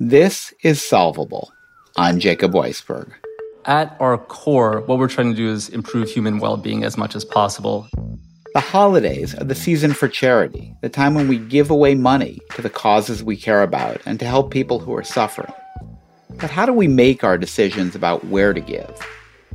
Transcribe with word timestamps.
This 0.00 0.54
is 0.62 0.80
solvable. 0.80 1.52
I'm 1.96 2.20
Jacob 2.20 2.52
Weisberg. 2.52 3.10
At 3.64 3.96
our 3.98 4.16
core, 4.16 4.82
what 4.82 4.96
we're 4.96 5.08
trying 5.08 5.32
to 5.32 5.36
do 5.36 5.50
is 5.50 5.68
improve 5.70 6.08
human 6.08 6.38
well 6.38 6.56
being 6.56 6.84
as 6.84 6.96
much 6.96 7.16
as 7.16 7.24
possible. 7.24 7.88
The 8.54 8.60
holidays 8.60 9.34
are 9.34 9.42
the 9.42 9.56
season 9.56 9.92
for 9.92 10.06
charity, 10.06 10.72
the 10.82 10.88
time 10.88 11.14
when 11.14 11.26
we 11.26 11.38
give 11.38 11.68
away 11.68 11.96
money 11.96 12.38
to 12.54 12.62
the 12.62 12.70
causes 12.70 13.24
we 13.24 13.36
care 13.36 13.64
about 13.64 14.00
and 14.06 14.20
to 14.20 14.26
help 14.26 14.52
people 14.52 14.78
who 14.78 14.94
are 14.94 15.02
suffering. 15.02 15.52
But 16.30 16.50
how 16.50 16.64
do 16.64 16.72
we 16.72 16.86
make 16.86 17.24
our 17.24 17.36
decisions 17.36 17.96
about 17.96 18.24
where 18.26 18.54
to 18.54 18.60
give? 18.60 19.04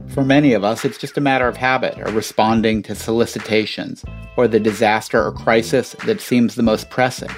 For 0.10 0.26
many 0.26 0.52
of 0.52 0.66
us, 0.66 0.84
it's 0.84 0.98
just 0.98 1.18
a 1.18 1.22
matter 1.22 1.48
of 1.48 1.56
habit 1.56 1.98
or 1.98 2.12
responding 2.12 2.84
to 2.84 2.96
solicitations 2.96 4.04
or 4.36 4.50
the 4.50 4.60
disaster 4.60 5.24
or 5.24 5.32
crisis 5.32 5.96
that 6.06 6.20
seems 6.20 6.56
the 6.56 6.64
most 6.64 6.90
pressing. 6.90 7.32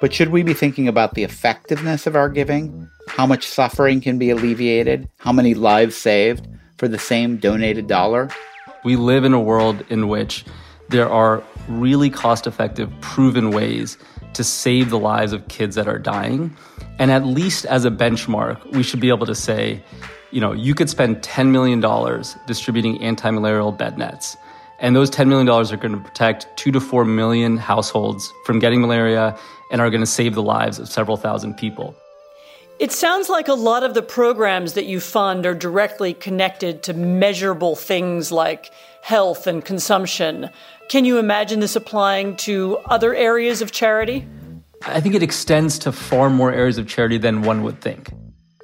But 0.00 0.14
should 0.14 0.30
we 0.30 0.42
be 0.42 0.54
thinking 0.54 0.88
about 0.88 1.14
the 1.14 1.24
effectiveness 1.24 2.06
of 2.06 2.16
our 2.16 2.30
giving? 2.30 2.88
How 3.08 3.26
much 3.26 3.46
suffering 3.46 4.00
can 4.00 4.18
be 4.18 4.30
alleviated? 4.30 5.06
How 5.18 5.30
many 5.30 5.52
lives 5.52 5.94
saved 5.94 6.48
for 6.78 6.88
the 6.88 6.98
same 6.98 7.36
donated 7.36 7.86
dollar? 7.86 8.30
We 8.82 8.96
live 8.96 9.24
in 9.24 9.34
a 9.34 9.40
world 9.40 9.84
in 9.90 10.08
which 10.08 10.46
there 10.88 11.08
are 11.08 11.42
really 11.68 12.08
cost 12.08 12.46
effective, 12.46 12.90
proven 13.02 13.50
ways 13.50 13.98
to 14.32 14.42
save 14.42 14.88
the 14.88 14.98
lives 14.98 15.34
of 15.34 15.46
kids 15.48 15.76
that 15.76 15.86
are 15.86 15.98
dying. 15.98 16.56
And 16.98 17.10
at 17.10 17.26
least 17.26 17.66
as 17.66 17.84
a 17.84 17.90
benchmark, 17.90 18.72
we 18.72 18.82
should 18.82 19.00
be 19.00 19.10
able 19.10 19.26
to 19.26 19.34
say, 19.34 19.82
you 20.30 20.40
know, 20.40 20.52
you 20.52 20.74
could 20.74 20.88
spend 20.88 21.18
$10 21.18 21.50
million 21.50 21.80
distributing 22.46 23.02
anti 23.02 23.30
malarial 23.30 23.72
bed 23.72 23.98
nets. 23.98 24.36
And 24.80 24.96
those 24.96 25.10
$10 25.10 25.28
million 25.28 25.48
are 25.48 25.76
going 25.76 25.92
to 25.92 25.98
protect 25.98 26.46
two 26.56 26.72
to 26.72 26.80
four 26.80 27.04
million 27.04 27.56
households 27.58 28.32
from 28.46 28.58
getting 28.58 28.80
malaria 28.80 29.38
and 29.70 29.80
are 29.80 29.90
going 29.90 30.00
to 30.00 30.06
save 30.06 30.34
the 30.34 30.42
lives 30.42 30.78
of 30.78 30.88
several 30.88 31.16
thousand 31.16 31.54
people. 31.54 31.94
It 32.78 32.92
sounds 32.92 33.28
like 33.28 33.46
a 33.46 33.54
lot 33.54 33.82
of 33.82 33.92
the 33.92 34.00
programs 34.00 34.72
that 34.72 34.86
you 34.86 35.00
fund 35.00 35.44
are 35.44 35.54
directly 35.54 36.14
connected 36.14 36.82
to 36.84 36.94
measurable 36.94 37.76
things 37.76 38.32
like 38.32 38.70
health 39.02 39.46
and 39.46 39.62
consumption. 39.62 40.48
Can 40.88 41.04
you 41.04 41.18
imagine 41.18 41.60
this 41.60 41.76
applying 41.76 42.36
to 42.36 42.78
other 42.86 43.14
areas 43.14 43.60
of 43.60 43.70
charity? 43.70 44.26
I 44.86 45.00
think 45.00 45.14
it 45.14 45.22
extends 45.22 45.78
to 45.80 45.92
far 45.92 46.30
more 46.30 46.52
areas 46.52 46.78
of 46.78 46.88
charity 46.88 47.18
than 47.18 47.42
one 47.42 47.62
would 47.64 47.82
think. 47.82 48.10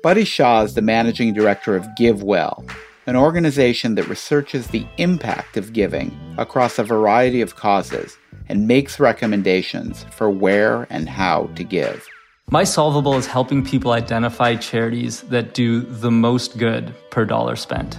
Buddy 0.02 0.24
Shah 0.24 0.62
is 0.62 0.74
the 0.74 0.82
managing 0.82 1.34
director 1.34 1.76
of 1.76 1.84
GiveWell, 1.98 2.70
an 3.06 3.16
organization 3.16 3.94
that 3.94 4.08
researches 4.08 4.66
the 4.68 4.86
impact 4.98 5.56
of 5.56 5.72
giving 5.72 6.16
across 6.38 6.78
a 6.78 6.84
variety 6.84 7.40
of 7.40 7.56
causes 7.56 8.18
and 8.48 8.66
makes 8.66 8.98
recommendations 9.00 10.04
for 10.10 10.28
where 10.28 10.86
and 10.90 11.08
how 11.08 11.46
to 11.54 11.64
give. 11.64 12.06
My 12.50 12.64
Solvable 12.64 13.14
is 13.14 13.26
helping 13.26 13.64
people 13.64 13.92
identify 13.92 14.54
charities 14.56 15.22
that 15.22 15.54
do 15.54 15.80
the 15.80 16.10
most 16.10 16.58
good 16.58 16.94
per 17.10 17.24
dollar 17.24 17.56
spent. 17.56 17.98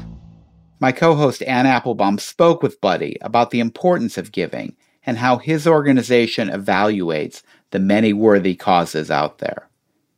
My 0.79 0.91
co 0.91 1.15
host 1.15 1.41
Anne 1.43 1.65
Applebaum 1.65 2.17
spoke 2.17 2.61
with 2.61 2.79
Buddy 2.79 3.17
about 3.21 3.51
the 3.51 3.59
importance 3.59 4.17
of 4.17 4.31
giving 4.31 4.75
and 5.05 5.17
how 5.17 5.37
his 5.37 5.65
organization 5.65 6.49
evaluates 6.49 7.41
the 7.71 7.79
many 7.79 8.13
worthy 8.13 8.55
causes 8.55 9.09
out 9.09 9.39
there. 9.39 9.69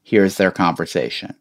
Here's 0.04 0.38
their 0.38 0.52
conversation. 0.52 1.36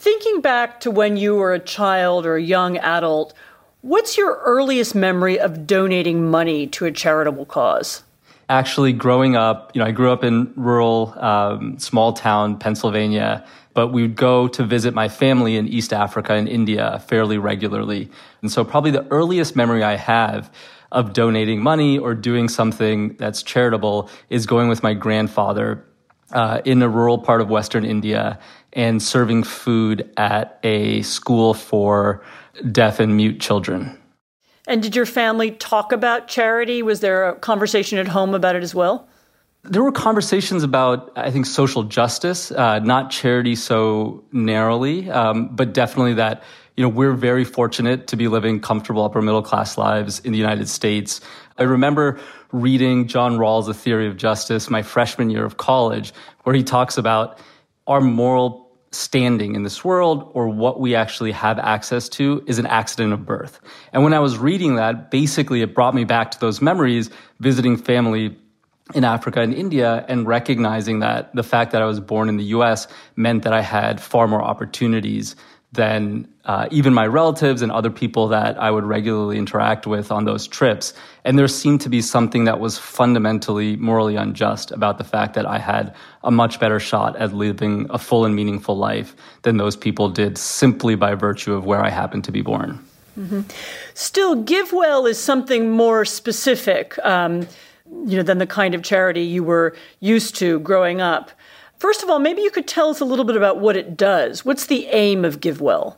Thinking 0.00 0.40
back 0.40 0.80
to 0.80 0.90
when 0.90 1.18
you 1.18 1.34
were 1.34 1.52
a 1.52 1.58
child 1.58 2.24
or 2.24 2.36
a 2.36 2.42
young 2.42 2.78
adult, 2.78 3.34
what's 3.82 4.16
your 4.16 4.40
earliest 4.46 4.94
memory 4.94 5.38
of 5.38 5.66
donating 5.66 6.30
money 6.30 6.66
to 6.68 6.86
a 6.86 6.90
charitable 6.90 7.44
cause? 7.44 8.02
actually 8.50 8.92
growing 8.92 9.36
up, 9.36 9.70
you 9.74 9.78
know, 9.78 9.86
I 9.86 9.92
grew 9.92 10.10
up 10.10 10.24
in 10.24 10.52
rural, 10.56 11.14
um, 11.18 11.78
small 11.78 12.12
town 12.12 12.58
Pennsylvania, 12.58 13.46
but 13.74 13.88
we 13.88 14.02
would 14.02 14.16
go 14.16 14.48
to 14.48 14.64
visit 14.64 14.92
my 14.92 15.08
family 15.08 15.56
in 15.56 15.68
East 15.68 15.92
Africa 15.92 16.32
and 16.32 16.48
India 16.48 17.00
fairly 17.06 17.38
regularly. 17.38 18.10
And 18.42 18.50
so 18.50 18.64
probably 18.64 18.90
the 18.90 19.06
earliest 19.12 19.54
memory 19.54 19.84
I 19.84 19.94
have 19.94 20.52
of 20.90 21.12
donating 21.12 21.62
money 21.62 21.96
or 21.96 22.14
doing 22.14 22.48
something 22.48 23.14
that's 23.18 23.44
charitable 23.44 24.10
is 24.30 24.46
going 24.46 24.68
with 24.68 24.82
my 24.82 24.94
grandfather 24.94 25.84
uh, 26.32 26.60
in 26.64 26.82
a 26.82 26.88
rural 26.88 27.18
part 27.18 27.40
of 27.40 27.48
Western 27.48 27.84
India 27.84 28.38
and 28.72 29.02
serving 29.02 29.42
food 29.42 30.10
at 30.16 30.58
a 30.62 31.02
school 31.02 31.54
for 31.54 32.22
deaf 32.70 33.00
and 33.00 33.16
mute 33.16 33.40
children. 33.40 33.96
And 34.66 34.82
did 34.82 34.94
your 34.94 35.06
family 35.06 35.50
talk 35.50 35.92
about 35.92 36.28
charity? 36.28 36.82
Was 36.82 37.00
there 37.00 37.28
a 37.28 37.34
conversation 37.34 37.98
at 37.98 38.06
home 38.06 38.34
about 38.34 38.56
it 38.56 38.62
as 38.62 38.74
well? 38.74 39.08
There 39.64 39.82
were 39.82 39.92
conversations 39.92 40.62
about, 40.62 41.12
I 41.16 41.30
think, 41.30 41.44
social 41.44 41.82
justice, 41.82 42.50
uh, 42.50 42.78
not 42.78 43.10
charity 43.10 43.56
so 43.56 44.24
narrowly, 44.32 45.10
um, 45.10 45.54
but 45.54 45.74
definitely 45.74 46.14
that 46.14 46.42
you 46.76 46.84
know 46.84 46.88
we're 46.88 47.12
very 47.12 47.44
fortunate 47.44 48.06
to 48.06 48.16
be 48.16 48.28
living 48.28 48.60
comfortable 48.60 49.04
upper 49.04 49.20
middle 49.20 49.42
class 49.42 49.76
lives 49.76 50.20
in 50.20 50.32
the 50.32 50.38
United 50.38 50.68
States. 50.68 51.20
I 51.58 51.64
remember 51.64 52.18
reading 52.52 53.06
John 53.06 53.36
Rawls' 53.36 53.66
The 53.66 53.74
Theory 53.74 54.06
of 54.06 54.16
Justice 54.16 54.70
my 54.70 54.82
freshman 54.82 55.28
year 55.28 55.44
of 55.44 55.58
college, 55.58 56.14
where 56.44 56.54
he 56.54 56.62
talks 56.62 56.96
about 56.96 57.38
our 57.86 58.00
moral 58.00 58.69
standing 58.92 59.54
in 59.54 59.62
this 59.62 59.84
world 59.84 60.30
or 60.34 60.48
what 60.48 60.80
we 60.80 60.94
actually 60.94 61.32
have 61.32 61.58
access 61.58 62.08
to 62.08 62.42
is 62.46 62.58
an 62.58 62.66
accident 62.66 63.12
of 63.12 63.24
birth. 63.24 63.60
And 63.92 64.02
when 64.02 64.12
I 64.12 64.18
was 64.18 64.36
reading 64.36 64.76
that, 64.76 65.10
basically 65.10 65.62
it 65.62 65.74
brought 65.74 65.94
me 65.94 66.04
back 66.04 66.32
to 66.32 66.40
those 66.40 66.60
memories 66.60 67.10
visiting 67.38 67.76
family 67.76 68.36
in 68.94 69.04
Africa 69.04 69.40
and 69.40 69.54
India 69.54 70.04
and 70.08 70.26
recognizing 70.26 70.98
that 71.00 71.34
the 71.34 71.44
fact 71.44 71.70
that 71.72 71.82
I 71.82 71.84
was 71.84 72.00
born 72.00 72.28
in 72.28 72.36
the 72.36 72.44
US 72.44 72.88
meant 73.14 73.44
that 73.44 73.52
I 73.52 73.60
had 73.60 74.00
far 74.00 74.26
more 74.26 74.42
opportunities 74.42 75.36
than 75.72 76.28
uh, 76.46 76.66
even 76.70 76.92
my 76.92 77.06
relatives 77.06 77.62
and 77.62 77.70
other 77.70 77.90
people 77.90 78.26
that 78.28 78.60
I 78.60 78.70
would 78.70 78.84
regularly 78.84 79.38
interact 79.38 79.86
with 79.86 80.10
on 80.10 80.24
those 80.24 80.48
trips. 80.48 80.92
And 81.24 81.38
there 81.38 81.46
seemed 81.46 81.80
to 81.82 81.88
be 81.88 82.02
something 82.02 82.44
that 82.44 82.58
was 82.58 82.76
fundamentally 82.76 83.76
morally 83.76 84.16
unjust 84.16 84.72
about 84.72 84.98
the 84.98 85.04
fact 85.04 85.34
that 85.34 85.46
I 85.46 85.58
had 85.58 85.94
a 86.24 86.30
much 86.30 86.58
better 86.58 86.80
shot 86.80 87.14
at 87.16 87.32
living 87.32 87.86
a 87.90 87.98
full 87.98 88.24
and 88.24 88.34
meaningful 88.34 88.76
life 88.76 89.14
than 89.42 89.58
those 89.58 89.76
people 89.76 90.08
did 90.08 90.38
simply 90.38 90.96
by 90.96 91.14
virtue 91.14 91.54
of 91.54 91.66
where 91.66 91.84
I 91.84 91.90
happened 91.90 92.24
to 92.24 92.32
be 92.32 92.42
born. 92.42 92.84
Mm-hmm. 93.16 93.42
Still, 93.94 94.42
GiveWell 94.42 95.08
is 95.08 95.20
something 95.20 95.70
more 95.70 96.04
specific. 96.04 96.98
Um, 97.04 97.46
you 98.06 98.16
know, 98.16 98.22
than 98.22 98.38
the 98.38 98.46
kind 98.46 98.74
of 98.74 98.82
charity 98.82 99.22
you 99.22 99.42
were 99.42 99.74
used 99.98 100.36
to 100.36 100.60
growing 100.60 101.00
up. 101.00 101.30
First 101.80 102.02
of 102.02 102.10
all, 102.10 102.18
maybe 102.18 102.42
you 102.42 102.50
could 102.50 102.68
tell 102.68 102.90
us 102.90 103.00
a 103.00 103.06
little 103.06 103.24
bit 103.24 103.36
about 103.36 103.58
what 103.58 103.74
it 103.74 103.96
does. 103.96 104.44
What's 104.44 104.66
the 104.66 104.86
aim 104.88 105.24
of 105.24 105.40
GiveWell? 105.40 105.96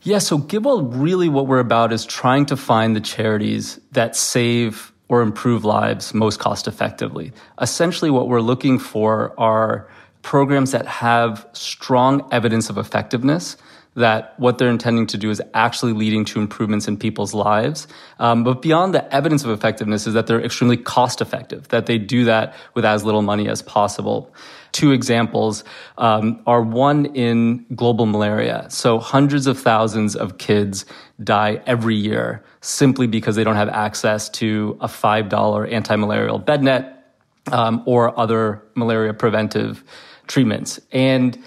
Yeah, 0.00 0.16
so 0.16 0.38
GiveWell 0.38 0.90
really 0.94 1.28
what 1.28 1.46
we're 1.46 1.58
about 1.58 1.92
is 1.92 2.06
trying 2.06 2.46
to 2.46 2.56
find 2.56 2.96
the 2.96 3.02
charities 3.02 3.78
that 3.92 4.16
save 4.16 4.92
or 5.08 5.20
improve 5.20 5.62
lives 5.62 6.14
most 6.14 6.38
cost 6.38 6.66
effectively. 6.66 7.32
Essentially, 7.60 8.10
what 8.10 8.28
we're 8.28 8.40
looking 8.40 8.78
for 8.78 9.38
are 9.38 9.86
programs 10.22 10.72
that 10.72 10.86
have 10.86 11.46
strong 11.52 12.26
evidence 12.32 12.70
of 12.70 12.78
effectiveness 12.78 13.58
that 14.00 14.38
what 14.38 14.58
they're 14.58 14.68
intending 14.68 15.06
to 15.06 15.16
do 15.16 15.30
is 15.30 15.40
actually 15.54 15.92
leading 15.92 16.24
to 16.26 16.40
improvements 16.40 16.88
in 16.88 16.96
people's 16.96 17.32
lives. 17.32 17.86
Um, 18.18 18.44
but 18.44 18.60
beyond 18.60 18.94
the 18.94 19.14
evidence 19.14 19.44
of 19.44 19.50
effectiveness 19.50 20.06
is 20.06 20.14
that 20.14 20.26
they're 20.26 20.44
extremely 20.44 20.76
cost 20.76 21.20
effective, 21.20 21.68
that 21.68 21.86
they 21.86 21.96
do 21.98 22.24
that 22.24 22.54
with 22.74 22.84
as 22.84 23.04
little 23.04 23.22
money 23.22 23.48
as 23.48 23.62
possible. 23.62 24.34
Two 24.72 24.92
examples 24.92 25.64
um, 25.98 26.42
are 26.46 26.62
one 26.62 27.06
in 27.06 27.64
global 27.74 28.06
malaria. 28.06 28.66
So 28.68 28.98
hundreds 28.98 29.46
of 29.46 29.58
thousands 29.58 30.14
of 30.14 30.38
kids 30.38 30.84
die 31.22 31.62
every 31.66 31.96
year 31.96 32.44
simply 32.60 33.06
because 33.06 33.36
they 33.36 33.44
don't 33.44 33.56
have 33.56 33.68
access 33.68 34.28
to 34.28 34.76
a 34.80 34.86
$5 34.86 35.72
anti-malarial 35.72 36.38
bed 36.38 36.62
net 36.62 37.14
um, 37.52 37.82
or 37.86 38.18
other 38.18 38.62
malaria 38.74 39.14
preventive 39.14 39.82
treatments. 40.26 40.78
And 40.92 41.42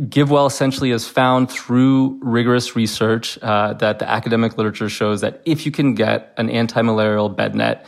GiveWell 0.00 0.48
essentially 0.48 0.90
has 0.90 1.06
found 1.06 1.50
through 1.50 2.18
rigorous 2.20 2.74
research 2.74 3.38
uh, 3.42 3.74
that 3.74 4.00
the 4.00 4.10
academic 4.10 4.58
literature 4.58 4.88
shows 4.88 5.20
that 5.20 5.40
if 5.44 5.64
you 5.64 5.70
can 5.70 5.94
get 5.94 6.34
an 6.36 6.50
anti-malarial 6.50 7.28
bed 7.28 7.54
net 7.54 7.86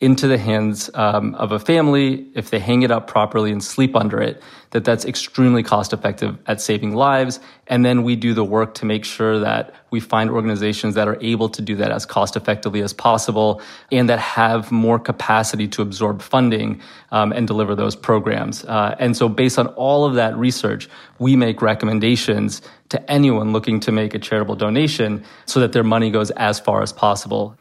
into 0.00 0.28
the 0.28 0.38
hands 0.38 0.90
um, 0.94 1.34
of 1.34 1.50
a 1.50 1.58
family, 1.58 2.24
if 2.34 2.50
they 2.50 2.60
hang 2.60 2.82
it 2.82 2.90
up 2.90 3.08
properly 3.08 3.50
and 3.50 3.64
sleep 3.64 3.96
under 3.96 4.20
it, 4.20 4.40
that 4.70 4.84
that's 4.84 5.04
extremely 5.04 5.62
cost 5.62 5.92
effective 5.92 6.38
at 6.46 6.60
saving 6.60 6.94
lives. 6.94 7.40
And 7.66 7.84
then 7.84 8.04
we 8.04 8.14
do 8.14 8.32
the 8.32 8.44
work 8.44 8.74
to 8.74 8.86
make 8.86 9.04
sure 9.04 9.40
that 9.40 9.74
we 9.90 9.98
find 9.98 10.30
organizations 10.30 10.94
that 10.94 11.08
are 11.08 11.18
able 11.20 11.48
to 11.48 11.60
do 11.60 11.74
that 11.76 11.90
as 11.90 12.06
cost 12.06 12.36
effectively 12.36 12.80
as 12.80 12.92
possible 12.92 13.60
and 13.90 14.08
that 14.08 14.20
have 14.20 14.70
more 14.70 15.00
capacity 15.00 15.66
to 15.68 15.82
absorb 15.82 16.22
funding 16.22 16.80
um, 17.10 17.32
and 17.32 17.48
deliver 17.48 17.74
those 17.74 17.96
programs. 17.96 18.64
Uh, 18.66 18.94
and 19.00 19.16
so 19.16 19.28
based 19.28 19.58
on 19.58 19.66
all 19.68 20.04
of 20.04 20.14
that 20.14 20.36
research, 20.36 20.88
we 21.18 21.34
make 21.34 21.60
recommendations 21.60 22.62
to 22.90 23.10
anyone 23.10 23.52
looking 23.52 23.80
to 23.80 23.90
make 23.90 24.14
a 24.14 24.18
charitable 24.18 24.54
donation 24.54 25.24
so 25.46 25.58
that 25.58 25.72
their 25.72 25.84
money 25.84 26.10
goes 26.10 26.30
as 26.32 26.60
far 26.60 26.82
as 26.82 26.92
possible. 26.92 27.56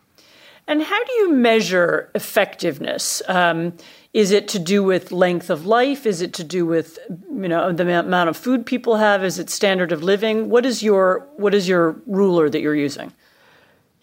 And 0.68 0.84
how 0.84 1.04
do 1.04 1.14
you 1.14 1.34
measure 1.34 2.12
effectiveness? 2.14 3.22
Um, 3.28 3.74
is 4.14 4.32
it 4.32 4.48
to 4.50 4.60
do 4.60 4.84
with 4.84 5.12
length 5.12 5.50
of 5.50 5.66
life? 5.66 6.06
Is 6.06 6.22
it 6.22 6.34
to 6.34 6.44
do 6.44 6.66
with 6.66 7.00
you 7.10 7.48
know 7.48 7.72
the 7.72 8.00
amount 8.00 8.30
of 8.30 8.36
food 8.36 8.66
people 8.66 8.98
have? 8.98 9.24
Is 9.24 9.40
it 9.40 9.50
standard 9.50 9.92
of 9.92 10.04
living? 10.04 10.50
What 10.50 10.66
is 10.66 10.84
your 10.84 11.28
what 11.38 11.54
is 11.54 11.68
your 11.70 12.02
ruler 12.06 12.50
that 12.50 12.60
you're 12.60 12.76
using? 12.76 13.14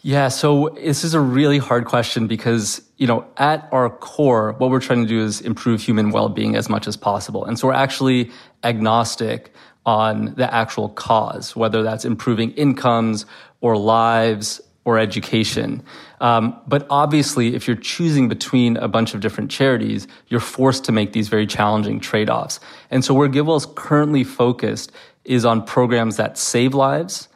Yeah, 0.01 0.29
so 0.29 0.69
this 0.75 1.03
is 1.03 1.15
a 1.15 1.21
really 1.21 1.57
hard 1.57 1.87
question 1.87 2.27
because, 2.27 2.83
you 2.99 3.07
know, 3.07 3.25
at 3.39 3.67
our 3.73 3.89
core, 3.89 4.53
what 4.59 4.69
we're 4.71 4.79
trying 4.79 5.03
to 5.03 5.09
do 5.09 5.19
is 5.19 5.41
improve 5.41 5.81
human 5.81 6.11
well-being 6.11 6.57
as 6.57 6.69
much 6.69 6.87
as 6.87 6.95
possible. 6.95 7.47
And 7.47 7.59
so 7.59 7.69
we're 7.69 7.73
actually 7.73 8.31
agnostic 8.65 9.55
on 9.87 10.35
the 10.35 10.53
actual 10.53 10.91
cause, 10.91 11.57
whether 11.57 11.83
that's 11.83 12.05
improving 12.05 12.51
incomes 12.51 13.25
or 13.63 13.79
lives 13.79 14.61
or 14.85 14.99
education. 14.99 15.83
Um, 16.21 16.59
but 16.67 16.87
obviously, 16.91 17.55
if 17.55 17.67
you're 17.67 17.77
choosing 17.77 18.29
between 18.29 18.77
a 18.77 18.89
bunch 18.89 19.15
of 19.15 19.21
different 19.21 19.51
charities, 19.51 20.07
you're 20.29 20.41
forced 20.41 20.85
to 20.85 20.93
make 20.93 21.13
these 21.13 21.29
very 21.29 21.47
challenging 21.47 22.01
trade 22.01 22.29
offs. 22.29 22.61
And 22.91 23.05
so, 23.05 23.15
where 23.15 23.29
GiveWell 23.29 23.57
is 23.57 23.67
currently 23.75 24.25
focused 24.25 24.93
is 25.25 25.45
on 25.45 25.65
programs 25.65 26.17
that 26.17 26.37
save 26.37 26.75
lives 26.75 27.29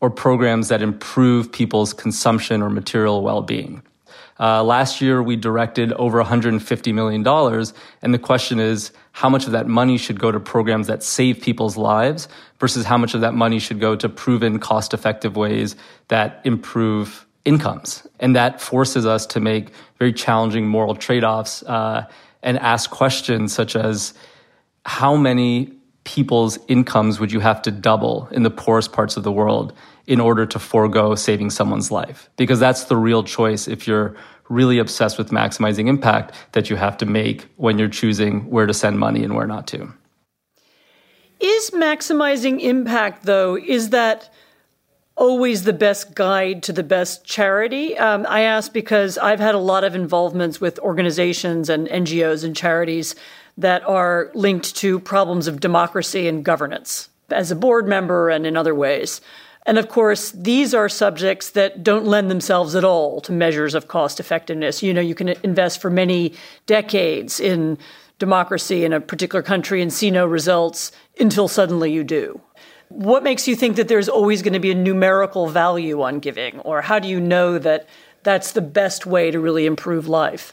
or 0.00 0.10
programs 0.10 0.68
that 0.68 0.82
improve 0.82 1.50
people's 1.50 1.92
consumption 1.92 2.62
or 2.62 2.70
material 2.70 3.22
well 3.22 3.42
being. 3.42 3.82
Uh, 4.40 4.62
last 4.62 5.00
year, 5.00 5.22
we 5.22 5.36
directed 5.36 5.92
over 5.92 6.22
$150 6.22 6.94
million. 6.94 7.26
And 8.02 8.14
the 8.14 8.18
question 8.18 8.58
is, 8.58 8.90
how 9.12 9.28
much 9.28 9.46
of 9.46 9.52
that 9.52 9.68
money 9.68 9.98
should 9.98 10.18
go 10.18 10.32
to 10.32 10.40
programs 10.40 10.86
that 10.86 11.02
save 11.02 11.40
people's 11.40 11.76
lives 11.76 12.28
versus 12.58 12.84
how 12.84 12.96
much 12.96 13.14
of 13.14 13.20
that 13.20 13.34
money 13.34 13.58
should 13.58 13.78
go 13.78 13.94
to 13.94 14.08
proven 14.08 14.58
cost 14.58 14.94
effective 14.94 15.36
ways 15.36 15.76
that 16.08 16.40
improve 16.44 17.26
incomes. 17.44 18.06
And 18.20 18.34
that 18.36 18.60
forces 18.60 19.04
us 19.04 19.26
to 19.26 19.40
make 19.40 19.72
very 19.98 20.12
challenging 20.12 20.66
moral 20.66 20.94
trade 20.94 21.24
offs 21.24 21.62
uh, 21.64 22.06
and 22.42 22.58
ask 22.58 22.90
questions 22.90 23.52
such 23.52 23.76
as 23.76 24.14
how 24.84 25.16
many 25.16 25.72
people's 26.04 26.58
incomes 26.68 27.20
would 27.20 27.30
you 27.30 27.40
have 27.40 27.62
to 27.62 27.70
double 27.70 28.28
in 28.32 28.42
the 28.42 28.50
poorest 28.50 28.92
parts 28.92 29.16
of 29.16 29.22
the 29.22 29.32
world 29.32 29.72
in 30.12 30.20
order 30.20 30.44
to 30.44 30.58
forego 30.58 31.14
saving 31.14 31.48
someone's 31.48 31.90
life? 31.90 32.28
Because 32.36 32.60
that's 32.60 32.84
the 32.84 32.98
real 32.98 33.24
choice 33.24 33.66
if 33.66 33.86
you're 33.86 34.14
really 34.50 34.78
obsessed 34.78 35.16
with 35.16 35.30
maximizing 35.30 35.88
impact 35.88 36.34
that 36.52 36.68
you 36.68 36.76
have 36.76 36.98
to 36.98 37.06
make 37.06 37.46
when 37.56 37.78
you're 37.78 37.88
choosing 37.88 38.50
where 38.50 38.66
to 38.66 38.74
send 38.74 38.98
money 38.98 39.24
and 39.24 39.34
where 39.34 39.46
not 39.46 39.66
to. 39.66 39.90
Is 41.40 41.70
maximizing 41.70 42.60
impact, 42.60 43.22
though, 43.22 43.56
is 43.56 43.88
that 43.88 44.30
always 45.16 45.64
the 45.64 45.72
best 45.72 46.14
guide 46.14 46.62
to 46.64 46.74
the 46.74 46.82
best 46.82 47.24
charity? 47.24 47.96
Um, 47.96 48.26
I 48.28 48.42
ask 48.42 48.70
because 48.70 49.16
I've 49.16 49.40
had 49.40 49.54
a 49.54 49.58
lot 49.72 49.82
of 49.82 49.94
involvements 49.94 50.60
with 50.60 50.78
organizations 50.80 51.70
and 51.70 51.88
NGOs 51.88 52.44
and 52.44 52.54
charities 52.54 53.14
that 53.56 53.82
are 53.88 54.30
linked 54.34 54.76
to 54.76 55.00
problems 55.00 55.46
of 55.46 55.58
democracy 55.58 56.28
and 56.28 56.44
governance 56.44 57.08
as 57.30 57.50
a 57.50 57.56
board 57.56 57.88
member 57.88 58.28
and 58.28 58.44
in 58.44 58.58
other 58.58 58.74
ways. 58.74 59.22
And 59.64 59.78
of 59.78 59.88
course, 59.88 60.32
these 60.32 60.74
are 60.74 60.88
subjects 60.88 61.50
that 61.50 61.84
don't 61.84 62.04
lend 62.04 62.30
themselves 62.30 62.74
at 62.74 62.84
all 62.84 63.20
to 63.22 63.32
measures 63.32 63.74
of 63.74 63.88
cost 63.88 64.18
effectiveness. 64.18 64.82
You 64.82 64.92
know, 64.92 65.00
you 65.00 65.14
can 65.14 65.28
invest 65.44 65.80
for 65.80 65.88
many 65.88 66.34
decades 66.66 67.38
in 67.38 67.78
democracy 68.18 68.84
in 68.84 68.92
a 68.92 69.00
particular 69.00 69.42
country 69.42 69.80
and 69.80 69.92
see 69.92 70.10
no 70.10 70.26
results 70.26 70.92
until 71.18 71.48
suddenly 71.48 71.92
you 71.92 72.04
do. 72.04 72.40
What 72.88 73.22
makes 73.22 73.48
you 73.48 73.56
think 73.56 73.76
that 73.76 73.88
there's 73.88 74.08
always 74.08 74.42
going 74.42 74.52
to 74.52 74.60
be 74.60 74.70
a 74.70 74.74
numerical 74.74 75.48
value 75.48 76.02
on 76.02 76.18
giving? 76.18 76.60
Or 76.60 76.82
how 76.82 76.98
do 76.98 77.08
you 77.08 77.20
know 77.20 77.58
that 77.58 77.88
that's 78.22 78.52
the 78.52 78.60
best 78.60 79.06
way 79.06 79.30
to 79.30 79.40
really 79.40 79.66
improve 79.66 80.08
life? 80.08 80.52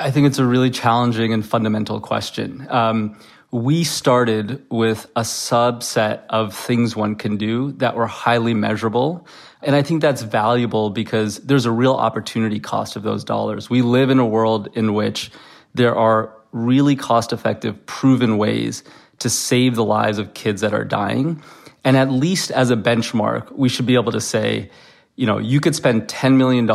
I 0.00 0.10
think 0.10 0.26
it's 0.26 0.38
a 0.38 0.44
really 0.44 0.70
challenging 0.70 1.32
and 1.32 1.46
fundamental 1.46 2.00
question. 2.00 2.66
Um, 2.70 3.16
we 3.54 3.84
started 3.84 4.66
with 4.68 5.06
a 5.14 5.20
subset 5.20 6.22
of 6.28 6.52
things 6.52 6.96
one 6.96 7.14
can 7.14 7.36
do 7.36 7.70
that 7.74 7.94
were 7.94 8.08
highly 8.08 8.52
measurable. 8.52 9.28
And 9.62 9.76
I 9.76 9.82
think 9.82 10.02
that's 10.02 10.22
valuable 10.22 10.90
because 10.90 11.38
there's 11.38 11.64
a 11.64 11.70
real 11.70 11.94
opportunity 11.94 12.58
cost 12.58 12.96
of 12.96 13.04
those 13.04 13.22
dollars. 13.22 13.70
We 13.70 13.80
live 13.80 14.10
in 14.10 14.18
a 14.18 14.26
world 14.26 14.70
in 14.74 14.92
which 14.92 15.30
there 15.72 15.94
are 15.94 16.34
really 16.50 16.96
cost 16.96 17.32
effective, 17.32 17.86
proven 17.86 18.38
ways 18.38 18.82
to 19.20 19.30
save 19.30 19.76
the 19.76 19.84
lives 19.84 20.18
of 20.18 20.34
kids 20.34 20.60
that 20.62 20.74
are 20.74 20.84
dying. 20.84 21.40
And 21.84 21.96
at 21.96 22.10
least 22.10 22.50
as 22.50 22.72
a 22.72 22.76
benchmark, 22.76 23.52
we 23.52 23.68
should 23.68 23.86
be 23.86 23.94
able 23.94 24.10
to 24.10 24.20
say, 24.20 24.68
you 25.14 25.26
know, 25.26 25.38
you 25.38 25.60
could 25.60 25.76
spend 25.76 26.08
$10 26.08 26.34
million 26.34 26.66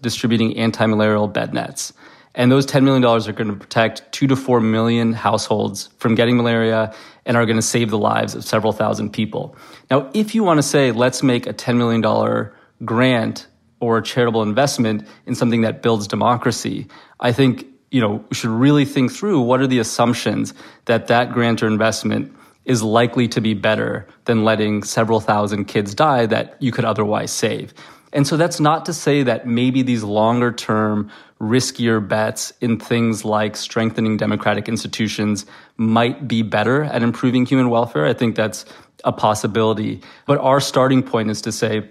distributing 0.00 0.56
anti-malarial 0.56 1.28
bed 1.28 1.52
nets. 1.52 1.92
And 2.34 2.50
those 2.50 2.66
$10 2.66 2.82
million 2.82 3.04
are 3.04 3.32
going 3.32 3.48
to 3.48 3.56
protect 3.56 4.10
two 4.12 4.26
to 4.26 4.36
four 4.36 4.60
million 4.60 5.12
households 5.12 5.88
from 5.98 6.14
getting 6.14 6.36
malaria 6.36 6.92
and 7.24 7.36
are 7.36 7.46
going 7.46 7.56
to 7.56 7.62
save 7.62 7.90
the 7.90 7.98
lives 7.98 8.34
of 8.34 8.44
several 8.44 8.72
thousand 8.72 9.12
people. 9.12 9.56
Now, 9.90 10.10
if 10.14 10.34
you 10.34 10.42
want 10.42 10.58
to 10.58 10.62
say, 10.62 10.90
let's 10.90 11.22
make 11.22 11.46
a 11.46 11.54
$10 11.54 11.76
million 11.76 12.50
grant 12.84 13.46
or 13.78 13.98
a 13.98 14.02
charitable 14.02 14.42
investment 14.42 15.06
in 15.26 15.34
something 15.34 15.60
that 15.62 15.80
builds 15.80 16.08
democracy, 16.08 16.88
I 17.20 17.32
think, 17.32 17.66
you 17.90 18.00
know, 18.00 18.24
we 18.28 18.34
should 18.34 18.50
really 18.50 18.84
think 18.84 19.12
through 19.12 19.40
what 19.42 19.60
are 19.60 19.66
the 19.68 19.78
assumptions 19.78 20.54
that 20.86 21.06
that 21.06 21.32
grant 21.32 21.62
or 21.62 21.68
investment 21.68 22.34
is 22.64 22.82
likely 22.82 23.28
to 23.28 23.40
be 23.40 23.54
better 23.54 24.06
than 24.24 24.44
letting 24.44 24.82
several 24.82 25.20
thousand 25.20 25.66
kids 25.66 25.94
die 25.94 26.26
that 26.26 26.56
you 26.60 26.72
could 26.72 26.84
otherwise 26.84 27.30
save. 27.30 27.74
And 28.14 28.26
so 28.26 28.36
that's 28.36 28.60
not 28.60 28.86
to 28.86 28.92
say 28.92 29.24
that 29.24 29.46
maybe 29.46 29.82
these 29.82 30.04
longer 30.04 30.52
term, 30.52 31.10
riskier 31.40 32.06
bets 32.06 32.52
in 32.60 32.78
things 32.78 33.24
like 33.24 33.56
strengthening 33.56 34.16
democratic 34.16 34.68
institutions 34.68 35.44
might 35.76 36.28
be 36.28 36.42
better 36.42 36.84
at 36.84 37.02
improving 37.02 37.44
human 37.44 37.70
welfare. 37.70 38.06
I 38.06 38.14
think 38.14 38.36
that's 38.36 38.64
a 39.02 39.12
possibility. 39.12 40.00
But 40.26 40.38
our 40.38 40.60
starting 40.60 41.02
point 41.02 41.28
is 41.28 41.42
to 41.42 41.52
say, 41.52 41.90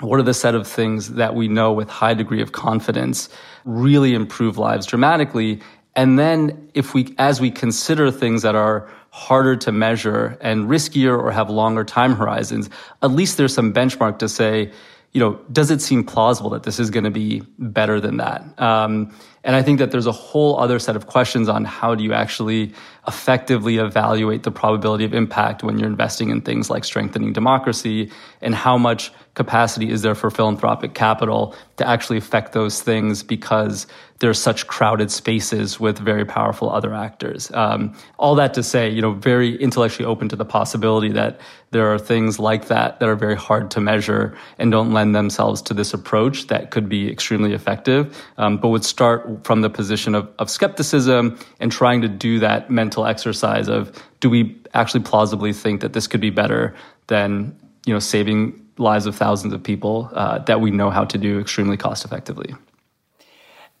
what 0.00 0.20
are 0.20 0.24
the 0.24 0.34
set 0.34 0.54
of 0.54 0.66
things 0.66 1.14
that 1.14 1.34
we 1.34 1.48
know 1.48 1.72
with 1.72 1.88
high 1.88 2.14
degree 2.14 2.42
of 2.42 2.52
confidence 2.52 3.28
really 3.64 4.14
improve 4.14 4.58
lives 4.58 4.86
dramatically? 4.86 5.60
And 5.96 6.18
then 6.18 6.70
if 6.74 6.92
we, 6.92 7.14
as 7.18 7.40
we 7.40 7.50
consider 7.50 8.10
things 8.10 8.42
that 8.42 8.54
are 8.54 8.90
harder 9.10 9.56
to 9.56 9.72
measure 9.72 10.38
and 10.40 10.68
riskier 10.68 11.18
or 11.18 11.30
have 11.30 11.50
longer 11.50 11.84
time 11.84 12.14
horizons, 12.14 12.68
at 13.02 13.10
least 13.10 13.36
there's 13.36 13.54
some 13.54 13.72
benchmark 13.72 14.18
to 14.18 14.28
say, 14.28 14.70
you 15.12 15.20
know, 15.20 15.38
does 15.52 15.70
it 15.70 15.82
seem 15.82 16.04
plausible 16.04 16.50
that 16.50 16.62
this 16.62 16.80
is 16.80 16.90
going 16.90 17.04
to 17.04 17.10
be 17.10 17.42
better 17.58 18.00
than 18.00 18.16
that? 18.16 18.42
Um, 18.60 19.14
and 19.44 19.56
I 19.56 19.62
think 19.62 19.78
that 19.80 19.90
there's 19.90 20.06
a 20.06 20.12
whole 20.12 20.58
other 20.58 20.78
set 20.78 20.94
of 20.94 21.06
questions 21.06 21.48
on 21.48 21.64
how 21.64 21.94
do 21.94 22.04
you 22.04 22.12
actually 22.12 22.72
effectively 23.08 23.78
evaluate 23.78 24.44
the 24.44 24.52
probability 24.52 25.04
of 25.04 25.12
impact 25.12 25.64
when 25.64 25.78
you're 25.78 25.88
investing 25.88 26.30
in 26.30 26.40
things 26.40 26.70
like 26.70 26.84
strengthening 26.84 27.32
democracy 27.32 28.10
and 28.40 28.54
how 28.54 28.78
much 28.78 29.10
capacity 29.34 29.90
is 29.90 30.02
there 30.02 30.14
for 30.14 30.30
philanthropic 30.30 30.94
capital 30.94 31.56
to 31.76 31.88
actually 31.88 32.18
affect 32.18 32.52
those 32.52 32.80
things 32.80 33.24
because 33.24 33.88
there's 34.20 34.38
such 34.38 34.68
crowded 34.68 35.10
spaces 35.10 35.80
with 35.80 35.98
very 35.98 36.24
powerful 36.24 36.70
other 36.70 36.94
actors. 36.94 37.50
Um, 37.54 37.96
all 38.18 38.36
that 38.36 38.54
to 38.54 38.62
say, 38.62 38.88
you 38.88 39.02
know, 39.02 39.12
very 39.12 39.56
intellectually 39.56 40.06
open 40.06 40.28
to 40.28 40.36
the 40.36 40.44
possibility 40.44 41.10
that 41.12 41.40
there 41.72 41.92
are 41.92 41.98
things 41.98 42.38
like 42.38 42.68
that 42.68 43.00
that 43.00 43.08
are 43.08 43.16
very 43.16 43.34
hard 43.34 43.72
to 43.72 43.80
measure 43.80 44.36
and 44.58 44.70
don't 44.70 44.92
lend 44.92 45.01
themselves 45.10 45.60
to 45.62 45.74
this 45.74 45.92
approach 45.92 46.46
that 46.46 46.70
could 46.70 46.88
be 46.88 47.10
extremely 47.10 47.52
effective, 47.52 48.16
um, 48.38 48.58
but 48.58 48.68
would 48.68 48.84
start 48.84 49.44
from 49.44 49.62
the 49.62 49.68
position 49.68 50.14
of, 50.14 50.30
of 50.38 50.48
skepticism 50.48 51.36
and 51.58 51.72
trying 51.72 52.00
to 52.00 52.08
do 52.08 52.38
that 52.38 52.70
mental 52.70 53.04
exercise 53.06 53.68
of 53.68 53.92
do 54.20 54.30
we 54.30 54.56
actually 54.72 55.02
plausibly 55.02 55.52
think 55.52 55.80
that 55.80 55.92
this 55.92 56.06
could 56.06 56.20
be 56.20 56.30
better 56.30 56.74
than 57.08 57.58
you 57.84 57.92
know 57.92 57.98
saving 57.98 58.58
lives 58.78 59.06
of 59.06 59.16
thousands 59.16 59.52
of 59.52 59.62
people 59.62 60.08
uh, 60.12 60.38
that 60.38 60.60
we 60.60 60.70
know 60.70 60.90
how 60.90 61.04
to 61.04 61.18
do 61.18 61.40
extremely 61.40 61.76
cost 61.76 62.04
effectively. 62.04 62.54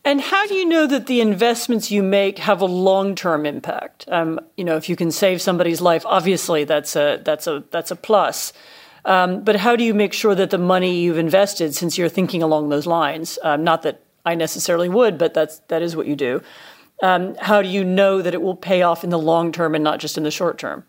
And 0.04 0.20
how 0.20 0.46
do 0.46 0.54
you 0.54 0.66
know 0.66 0.86
that 0.88 1.06
the 1.06 1.20
investments 1.20 1.90
you 1.90 2.02
make 2.02 2.38
have 2.38 2.60
a 2.60 2.66
long-term 2.66 3.46
impact? 3.46 4.04
Um, 4.08 4.40
you 4.56 4.64
know, 4.64 4.76
if 4.76 4.88
you 4.88 4.96
can 4.96 5.12
save 5.12 5.40
somebody's 5.40 5.80
life, 5.80 6.04
obviously 6.06 6.64
that's 6.64 6.96
a 6.96 7.22
that's 7.24 7.46
a 7.46 7.62
that's 7.70 7.92
a 7.92 7.96
plus. 7.96 8.52
Um, 9.04 9.42
but 9.42 9.56
how 9.56 9.76
do 9.76 9.84
you 9.84 9.94
make 9.94 10.12
sure 10.12 10.34
that 10.34 10.50
the 10.50 10.58
money 10.58 11.00
you've 11.00 11.18
invested, 11.18 11.74
since 11.74 11.98
you're 11.98 12.08
thinking 12.08 12.42
along 12.42 12.68
those 12.68 12.86
lines, 12.86 13.38
um, 13.42 13.64
not 13.64 13.82
that 13.82 14.02
I 14.24 14.34
necessarily 14.34 14.88
would, 14.88 15.18
but 15.18 15.34
that's 15.34 15.58
that 15.68 15.82
is 15.82 15.96
what 15.96 16.06
you 16.06 16.14
do. 16.14 16.42
Um, 17.02 17.34
how 17.40 17.62
do 17.62 17.68
you 17.68 17.82
know 17.82 18.22
that 18.22 18.32
it 18.32 18.40
will 18.40 18.54
pay 18.54 18.82
off 18.82 19.02
in 19.02 19.10
the 19.10 19.18
long 19.18 19.50
term 19.50 19.74
and 19.74 19.82
not 19.82 19.98
just 19.98 20.16
in 20.16 20.22
the 20.22 20.30
short 20.30 20.58
term? 20.58 20.84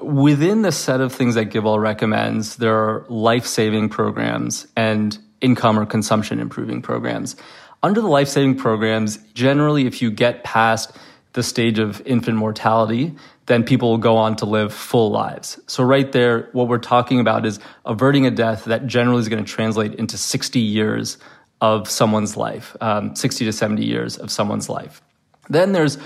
Within 0.00 0.62
the 0.62 0.72
set 0.72 1.00
of 1.00 1.12
things 1.12 1.36
that 1.36 1.50
GiveWell 1.50 1.80
recommends, 1.80 2.56
there 2.56 2.74
are 2.74 3.06
life-saving 3.08 3.90
programs 3.90 4.66
and 4.76 5.16
income 5.40 5.78
or 5.78 5.86
consumption 5.86 6.40
improving 6.40 6.82
programs. 6.82 7.36
Under 7.84 8.00
the 8.00 8.08
life 8.08 8.28
saving 8.28 8.56
programs, 8.56 9.18
generally, 9.34 9.86
if 9.86 10.02
you 10.02 10.10
get 10.10 10.42
past 10.42 10.96
the 11.34 11.42
stage 11.42 11.78
of 11.78 12.00
infant 12.06 12.36
mortality, 12.36 13.14
then 13.46 13.64
people 13.64 13.90
will 13.90 13.98
go 13.98 14.16
on 14.16 14.36
to 14.36 14.46
live 14.46 14.72
full 14.72 15.10
lives. 15.10 15.58
So, 15.66 15.84
right 15.84 16.10
there, 16.12 16.48
what 16.52 16.68
we're 16.68 16.78
talking 16.78 17.20
about 17.20 17.44
is 17.44 17.60
averting 17.84 18.26
a 18.26 18.30
death 18.30 18.64
that 18.64 18.86
generally 18.86 19.20
is 19.20 19.28
going 19.28 19.44
to 19.44 19.50
translate 19.50 19.94
into 19.94 20.16
60 20.16 20.58
years 20.58 21.18
of 21.60 21.88
someone's 21.88 22.36
life, 22.36 22.76
um, 22.80 23.14
60 23.14 23.44
to 23.44 23.52
70 23.52 23.84
years 23.84 24.16
of 24.16 24.30
someone's 24.30 24.68
life. 24.68 25.02
Then 25.48 25.72
there's 25.72 25.98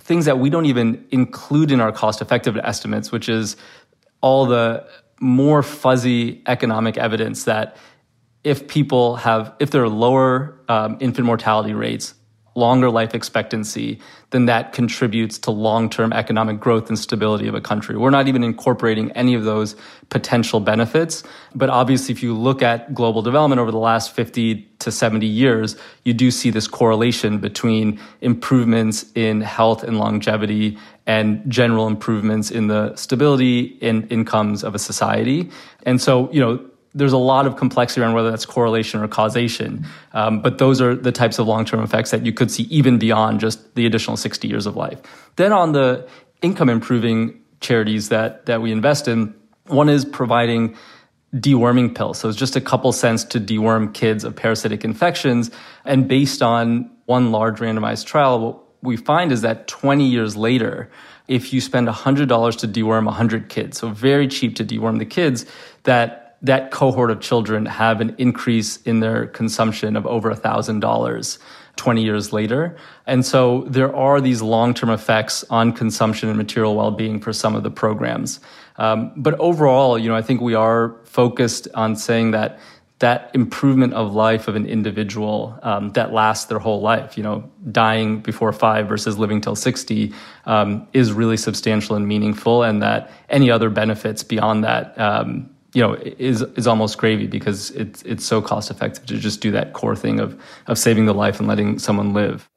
things 0.00 0.24
that 0.24 0.38
we 0.38 0.50
don't 0.50 0.66
even 0.66 1.06
include 1.10 1.70
in 1.70 1.80
our 1.80 1.92
cost 1.92 2.22
effective 2.22 2.56
estimates, 2.56 3.12
which 3.12 3.28
is 3.28 3.56
all 4.20 4.46
the 4.46 4.86
more 5.20 5.62
fuzzy 5.62 6.42
economic 6.46 6.96
evidence 6.96 7.44
that 7.44 7.76
if 8.44 8.68
people 8.68 9.16
have, 9.16 9.52
if 9.58 9.70
there 9.70 9.82
are 9.82 9.88
lower 9.88 10.58
um, 10.68 10.96
infant 11.00 11.26
mortality 11.26 11.74
rates, 11.74 12.14
longer 12.58 12.90
life 12.90 13.14
expectancy, 13.14 14.00
then 14.30 14.46
that 14.46 14.72
contributes 14.72 15.38
to 15.38 15.50
long 15.50 15.88
term 15.88 16.12
economic 16.12 16.60
growth 16.60 16.88
and 16.88 16.98
stability 16.98 17.48
of 17.48 17.54
a 17.54 17.60
country. 17.60 17.96
We're 17.96 18.10
not 18.10 18.28
even 18.28 18.44
incorporating 18.44 19.10
any 19.12 19.34
of 19.34 19.44
those 19.44 19.76
potential 20.10 20.60
benefits. 20.60 21.22
But 21.54 21.70
obviously, 21.70 22.12
if 22.12 22.22
you 22.22 22.34
look 22.36 22.62
at 22.62 22.92
global 22.92 23.22
development 23.22 23.60
over 23.60 23.70
the 23.70 23.78
last 23.78 24.12
50 24.14 24.68
to 24.80 24.90
70 24.90 25.26
years, 25.26 25.76
you 26.04 26.12
do 26.12 26.30
see 26.30 26.50
this 26.50 26.68
correlation 26.68 27.38
between 27.38 27.98
improvements 28.20 29.06
in 29.14 29.40
health 29.40 29.82
and 29.82 29.98
longevity 29.98 30.76
and 31.06 31.42
general 31.50 31.86
improvements 31.86 32.50
in 32.50 32.66
the 32.66 32.94
stability 32.96 33.78
and 33.80 34.10
incomes 34.12 34.62
of 34.62 34.74
a 34.74 34.78
society. 34.78 35.50
And 35.84 36.00
so, 36.00 36.30
you 36.32 36.40
know, 36.40 36.60
there's 36.94 37.12
a 37.12 37.18
lot 37.18 37.46
of 37.46 37.56
complexity 37.56 38.00
around 38.00 38.14
whether 38.14 38.30
that's 38.30 38.46
correlation 38.46 39.00
or 39.00 39.08
causation. 39.08 39.86
Um, 40.12 40.40
but 40.40 40.58
those 40.58 40.80
are 40.80 40.94
the 40.94 41.12
types 41.12 41.38
of 41.38 41.46
long 41.46 41.64
term 41.64 41.80
effects 41.82 42.10
that 42.10 42.24
you 42.24 42.32
could 42.32 42.50
see 42.50 42.64
even 42.64 42.98
beyond 42.98 43.40
just 43.40 43.74
the 43.74 43.86
additional 43.86 44.16
60 44.16 44.48
years 44.48 44.66
of 44.66 44.76
life. 44.76 44.98
Then 45.36 45.52
on 45.52 45.72
the 45.72 46.08
income 46.42 46.68
improving 46.68 47.40
charities 47.60 48.08
that, 48.08 48.46
that 48.46 48.62
we 48.62 48.72
invest 48.72 49.08
in, 49.08 49.34
one 49.66 49.88
is 49.88 50.04
providing 50.04 50.76
deworming 51.34 51.94
pills. 51.94 52.18
So 52.18 52.28
it's 52.28 52.38
just 52.38 52.56
a 52.56 52.60
couple 52.60 52.90
cents 52.92 53.24
to 53.24 53.40
deworm 53.40 53.92
kids 53.92 54.24
of 54.24 54.34
parasitic 54.34 54.84
infections. 54.84 55.50
And 55.84 56.08
based 56.08 56.42
on 56.42 56.90
one 57.04 57.32
large 57.32 57.58
randomized 57.58 58.06
trial, 58.06 58.40
what 58.40 58.62
we 58.82 58.96
find 58.96 59.30
is 59.32 59.42
that 59.42 59.68
20 59.68 60.06
years 60.06 60.36
later, 60.36 60.90
if 61.26 61.52
you 61.52 61.60
spend 61.60 61.88
$100 61.88 62.58
to 62.58 62.68
deworm 62.68 63.04
100 63.04 63.48
kids, 63.48 63.78
so 63.78 63.90
very 63.90 64.26
cheap 64.26 64.56
to 64.56 64.64
deworm 64.64 64.98
the 64.98 65.04
kids, 65.04 65.44
that 65.82 66.17
that 66.42 66.70
cohort 66.70 67.10
of 67.10 67.20
children 67.20 67.66
have 67.66 68.00
an 68.00 68.14
increase 68.18 68.76
in 68.82 69.00
their 69.00 69.26
consumption 69.26 69.96
of 69.96 70.06
over 70.06 70.32
$1,000 70.32 71.38
20 71.76 72.02
years 72.02 72.32
later. 72.32 72.76
And 73.06 73.24
so 73.24 73.64
there 73.68 73.94
are 73.94 74.20
these 74.20 74.42
long 74.42 74.74
term 74.74 74.90
effects 74.90 75.44
on 75.48 75.72
consumption 75.72 76.28
and 76.28 76.36
material 76.36 76.76
well 76.76 76.90
being 76.90 77.20
for 77.20 77.32
some 77.32 77.54
of 77.54 77.62
the 77.62 77.70
programs. 77.70 78.40
Um, 78.76 79.12
but 79.16 79.38
overall, 79.40 79.98
you 79.98 80.08
know, 80.08 80.16
I 80.16 80.22
think 80.22 80.40
we 80.40 80.54
are 80.54 80.96
focused 81.04 81.68
on 81.74 81.96
saying 81.96 82.32
that 82.32 82.58
that 82.98 83.30
improvement 83.32 83.94
of 83.94 84.12
life 84.12 84.48
of 84.48 84.56
an 84.56 84.66
individual 84.66 85.56
um, 85.62 85.92
that 85.92 86.12
lasts 86.12 86.46
their 86.46 86.58
whole 86.58 86.80
life, 86.80 87.16
you 87.16 87.22
know, 87.22 87.48
dying 87.70 88.20
before 88.20 88.52
five 88.52 88.88
versus 88.88 89.16
living 89.16 89.40
till 89.40 89.54
60 89.54 90.12
um, 90.46 90.86
is 90.92 91.12
really 91.12 91.36
substantial 91.36 91.94
and 91.94 92.08
meaningful, 92.08 92.64
and 92.64 92.82
that 92.82 93.10
any 93.28 93.52
other 93.52 93.70
benefits 93.70 94.24
beyond 94.24 94.64
that 94.64 94.98
um, 94.98 95.48
you 95.78 95.84
know 95.84 95.94
is 96.18 96.42
is 96.56 96.66
almost 96.66 96.98
gravy 96.98 97.28
because 97.28 97.70
it's 97.70 98.02
it's 98.02 98.26
so 98.26 98.42
cost 98.42 98.68
effective 98.68 99.06
to 99.06 99.16
just 99.16 99.40
do 99.40 99.52
that 99.52 99.74
core 99.74 99.94
thing 99.94 100.18
of 100.18 100.36
of 100.66 100.76
saving 100.76 101.06
the 101.06 101.14
life 101.14 101.38
and 101.38 101.46
letting 101.46 101.78
someone 101.78 102.12
live. 102.12 102.48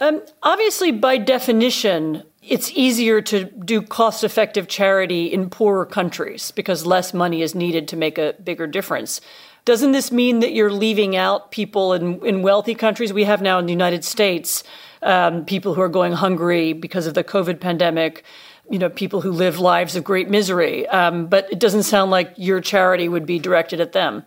Um, 0.00 0.20
obviously, 0.42 0.90
by 0.90 1.16
definition, 1.16 2.24
it's 2.42 2.72
easier 2.72 3.22
to 3.22 3.44
do 3.44 3.80
cost 3.80 4.24
effective 4.24 4.66
charity 4.66 5.26
in 5.26 5.48
poorer 5.48 5.86
countries 5.86 6.50
because 6.50 6.84
less 6.84 7.14
money 7.14 7.40
is 7.40 7.54
needed 7.54 7.86
to 7.88 7.96
make 7.96 8.18
a 8.18 8.34
bigger 8.42 8.66
difference. 8.66 9.20
Doesn't 9.64 9.92
this 9.92 10.10
mean 10.10 10.40
that 10.40 10.52
you're 10.52 10.72
leaving 10.72 11.14
out 11.14 11.52
people 11.52 11.92
in, 11.92 12.26
in 12.26 12.42
wealthy 12.42 12.74
countries? 12.74 13.12
We 13.12 13.24
have 13.24 13.42
now 13.42 13.60
in 13.60 13.66
the 13.66 13.72
United 13.72 14.04
States 14.04 14.64
um, 15.02 15.44
people 15.44 15.74
who 15.74 15.80
are 15.80 15.88
going 15.88 16.12
hungry 16.12 16.72
because 16.72 17.06
of 17.06 17.14
the 17.14 17.22
COVID 17.22 17.60
pandemic 17.60 18.24
you 18.70 18.78
know, 18.78 18.88
people 18.88 19.20
who 19.20 19.30
live 19.30 19.58
lives 19.58 19.96
of 19.96 20.04
great 20.04 20.28
misery. 20.28 20.86
Um, 20.88 21.26
but 21.26 21.50
it 21.52 21.58
doesn't 21.58 21.82
sound 21.84 22.10
like 22.10 22.32
your 22.36 22.60
charity 22.60 23.08
would 23.08 23.26
be 23.26 23.38
directed 23.38 23.80
at 23.80 23.92
them. 23.92 24.24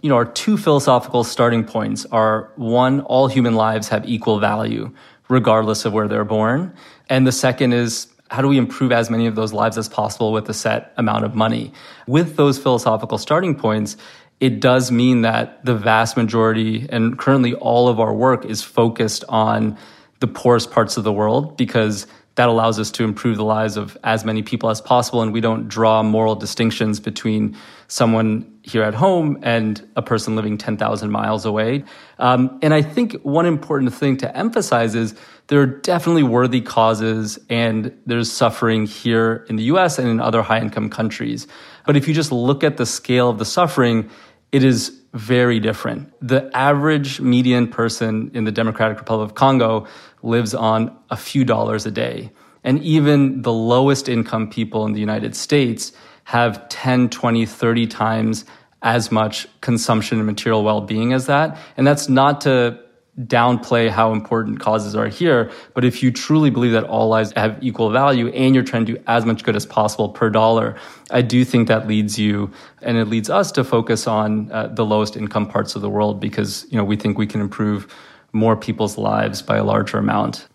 You 0.00 0.08
know, 0.08 0.16
our 0.16 0.24
two 0.24 0.56
philosophical 0.56 1.22
starting 1.22 1.64
points 1.64 2.04
are 2.06 2.50
one, 2.56 3.02
all 3.02 3.28
human 3.28 3.54
lives 3.54 3.88
have 3.88 4.04
equal 4.08 4.40
value, 4.40 4.92
regardless 5.28 5.84
of 5.84 5.92
where 5.92 6.08
they're 6.08 6.24
born. 6.24 6.74
And 7.08 7.26
the 7.26 7.32
second 7.32 7.72
is, 7.72 8.08
how 8.28 8.42
do 8.42 8.48
we 8.48 8.58
improve 8.58 8.92
as 8.92 9.10
many 9.10 9.26
of 9.26 9.34
those 9.34 9.52
lives 9.52 9.78
as 9.78 9.88
possible 9.88 10.32
with 10.32 10.48
a 10.48 10.54
set 10.54 10.92
amount 10.96 11.24
of 11.24 11.34
money? 11.34 11.72
With 12.08 12.36
those 12.36 12.58
philosophical 12.58 13.18
starting 13.18 13.54
points, 13.54 13.96
it 14.40 14.58
does 14.58 14.90
mean 14.90 15.22
that 15.22 15.64
the 15.64 15.74
vast 15.74 16.16
majority 16.16 16.86
and 16.90 17.16
currently 17.16 17.54
all 17.54 17.88
of 17.88 18.00
our 18.00 18.12
work 18.12 18.44
is 18.44 18.62
focused 18.62 19.22
on 19.28 19.78
the 20.18 20.26
poorest 20.26 20.72
parts 20.72 20.96
of 20.96 21.04
the 21.04 21.12
world 21.12 21.56
because 21.56 22.06
that 22.34 22.48
allows 22.48 22.78
us 22.78 22.90
to 22.92 23.04
improve 23.04 23.36
the 23.36 23.44
lives 23.44 23.76
of 23.76 23.96
as 24.04 24.24
many 24.24 24.42
people 24.42 24.70
as 24.70 24.80
possible 24.80 25.20
and 25.20 25.32
we 25.32 25.40
don't 25.40 25.68
draw 25.68 26.02
moral 26.02 26.34
distinctions 26.34 26.98
between 26.98 27.56
someone 27.88 28.50
here 28.62 28.82
at 28.82 28.94
home 28.94 29.38
and 29.42 29.86
a 29.96 30.02
person 30.02 30.34
living 30.34 30.56
10,000 30.56 31.10
miles 31.10 31.44
away. 31.44 31.84
Um, 32.18 32.58
and 32.62 32.72
I 32.72 32.80
think 32.80 33.14
one 33.22 33.44
important 33.44 33.92
thing 33.92 34.16
to 34.18 34.36
emphasize 34.36 34.94
is 34.94 35.14
there 35.48 35.60
are 35.60 35.66
definitely 35.66 36.22
worthy 36.22 36.62
causes 36.62 37.38
and 37.50 37.94
there's 38.06 38.32
suffering 38.32 38.86
here 38.86 39.44
in 39.50 39.56
the 39.56 39.64
US 39.64 39.98
and 39.98 40.08
in 40.08 40.20
other 40.20 40.40
high 40.40 40.60
income 40.60 40.88
countries. 40.88 41.46
But 41.84 41.96
if 41.96 42.08
you 42.08 42.14
just 42.14 42.32
look 42.32 42.64
at 42.64 42.78
the 42.78 42.86
scale 42.86 43.28
of 43.28 43.38
the 43.38 43.44
suffering, 43.44 44.08
it 44.52 44.64
is 44.64 45.01
very 45.12 45.60
different. 45.60 46.12
The 46.20 46.50
average 46.56 47.20
median 47.20 47.68
person 47.68 48.30
in 48.34 48.44
the 48.44 48.52
Democratic 48.52 48.98
Republic 48.98 49.30
of 49.30 49.34
Congo 49.34 49.86
lives 50.22 50.54
on 50.54 50.96
a 51.10 51.16
few 51.16 51.44
dollars 51.44 51.84
a 51.86 51.90
day. 51.90 52.32
And 52.64 52.82
even 52.82 53.42
the 53.42 53.52
lowest 53.52 54.08
income 54.08 54.48
people 54.48 54.86
in 54.86 54.92
the 54.92 55.00
United 55.00 55.36
States 55.36 55.92
have 56.24 56.68
10, 56.68 57.10
20, 57.10 57.44
30 57.44 57.86
times 57.88 58.44
as 58.82 59.12
much 59.12 59.46
consumption 59.60 60.18
and 60.18 60.26
material 60.26 60.64
well-being 60.64 61.12
as 61.12 61.26
that. 61.26 61.58
And 61.76 61.86
that's 61.86 62.08
not 62.08 62.40
to 62.42 62.78
downplay 63.20 63.90
how 63.90 64.12
important 64.12 64.58
causes 64.58 64.96
are 64.96 65.06
here. 65.06 65.50
But 65.74 65.84
if 65.84 66.02
you 66.02 66.10
truly 66.10 66.48
believe 66.48 66.72
that 66.72 66.84
all 66.84 67.08
lives 67.08 67.32
have 67.36 67.62
equal 67.62 67.90
value 67.90 68.28
and 68.28 68.54
you're 68.54 68.64
trying 68.64 68.86
to 68.86 68.94
do 68.94 69.02
as 69.06 69.26
much 69.26 69.44
good 69.44 69.54
as 69.54 69.66
possible 69.66 70.08
per 70.08 70.30
dollar, 70.30 70.76
I 71.10 71.20
do 71.20 71.44
think 71.44 71.68
that 71.68 71.86
leads 71.86 72.18
you 72.18 72.50
and 72.80 72.96
it 72.96 73.06
leads 73.06 73.28
us 73.28 73.52
to 73.52 73.64
focus 73.64 74.06
on 74.06 74.50
uh, 74.50 74.68
the 74.68 74.84
lowest 74.84 75.16
income 75.16 75.46
parts 75.46 75.76
of 75.76 75.82
the 75.82 75.90
world 75.90 76.20
because, 76.20 76.66
you 76.70 76.78
know, 76.78 76.84
we 76.84 76.96
think 76.96 77.18
we 77.18 77.26
can 77.26 77.42
improve 77.42 77.94
more 78.32 78.56
people's 78.56 78.96
lives 78.96 79.42
by 79.42 79.58
a 79.58 79.64
larger 79.64 79.98
amount. 79.98 80.48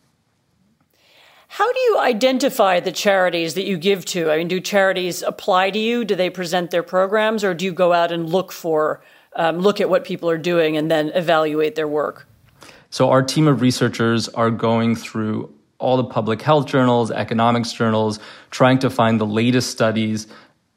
How 1.50 1.72
do 1.72 1.80
you 1.80 2.00
identify 2.00 2.80
the 2.80 2.92
charities 2.92 3.54
that 3.54 3.66
you 3.66 3.78
give 3.78 4.04
to? 4.06 4.32
I 4.32 4.38
mean, 4.38 4.48
do 4.48 4.60
charities 4.60 5.22
apply 5.22 5.70
to 5.72 5.80
you? 5.80 6.04
Do 6.04 6.16
they 6.16 6.30
present 6.30 6.72
their 6.72 6.84
programs, 6.84 7.44
or 7.44 7.54
do 7.54 7.64
you 7.64 7.72
go 7.72 7.94
out 7.94 8.12
and 8.12 8.30
look 8.30 8.52
for, 8.52 9.02
um, 9.36 9.60
look 9.60 9.80
at 9.80 9.90
what 9.90 10.04
people 10.04 10.30
are 10.30 10.38
doing 10.38 10.76
and 10.76 10.92
then 10.92 11.10
evaluate 11.10 11.76
their 11.76 11.88
work? 11.88 12.28
So 12.90 13.10
our 13.10 13.22
team 13.22 13.48
of 13.48 13.62
researchers 13.62 14.30
are 14.30 14.50
going 14.50 14.96
through 14.96 15.54
all 15.80 15.98
the 15.98 16.04
public 16.04 16.42
health 16.42 16.66
journals, 16.66 17.12
economics 17.12 17.72
journals, 17.72 18.20
trying 18.50 18.80
to 18.80 18.90
find 18.90 19.20
the 19.20 19.26
latest 19.26 19.70
studies 19.72 20.28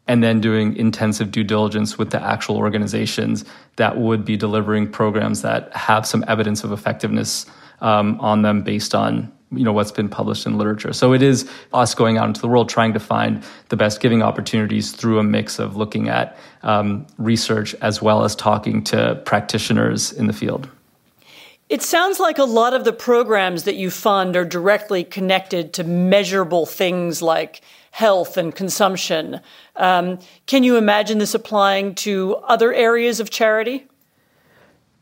and 0.07 0.23
then 0.23 0.41
doing 0.41 0.77
intensive 0.77 1.31
due 1.31 1.45
diligence 1.45 1.97
with 1.97 2.11
the 2.11 2.23
actual 2.23 2.57
organizations 2.57 3.45
that 3.77 3.97
would 3.97 4.25
be 4.25 4.37
delivering 4.37 4.91
programs 4.91 5.43
that 5.43 5.75
have 5.75 6.05
some 6.05 6.25
evidence 6.27 6.65
of 6.65 6.73
effectiveness 6.73 7.47
um, 7.81 8.21
on 8.21 8.43
them 8.43 8.63
based 8.63 8.95
on 8.95 9.33
you 9.53 9.65
know 9.65 9.73
what's 9.73 9.91
been 9.93 10.09
published 10.09 10.47
in 10.47 10.59
literature. 10.59 10.93
So 10.93 11.13
it 11.13 11.23
is 11.23 11.49
us 11.73 11.95
going 11.95 12.19
out 12.19 12.29
into 12.29 12.41
the 12.41 12.49
world 12.49 12.69
trying 12.69 12.93
to 12.93 13.01
find 13.01 13.43
the 13.69 13.77
best 13.77 14.01
giving 14.01 14.23
opportunities 14.23 14.93
through 14.93 15.19
a 15.19 15.25
mix 15.25 15.59
of 15.59 15.77
looking 15.77 16.09
at 16.09 16.37
um, 16.63 17.07
research 17.19 17.75
as 17.81 18.01
well 18.01 18.25
as 18.25 18.37
talking 18.37 18.85
to 18.85 19.21
practitioners 19.25 20.13
in 20.13 20.27
the 20.29 20.33
field. 20.33 20.69
It 21.71 21.83
sounds 21.83 22.19
like 22.19 22.39
a 22.39 22.45
lot 22.45 22.75
of 22.75 22.85
the 22.85 22.93
programs 22.93 23.63
that 23.63 23.77
you 23.77 23.93
fund 23.93 24.35
are 24.35 24.45
directly 24.45 25.05
connected 25.05 25.73
to 25.75 25.85
measurable 25.85 26.67
things 26.67 27.23
like 27.23 27.63
health 27.93 28.37
and 28.37 28.53
consumption. 28.53 29.41
Um, 29.77 30.19
can 30.47 30.65
you 30.65 30.77
imagine 30.77 31.19
this 31.19 31.33
applying 31.33 31.95
to 31.97 32.35
other 32.39 32.75
areas 32.75 33.21
of 33.21 33.31
charity? 33.31 33.87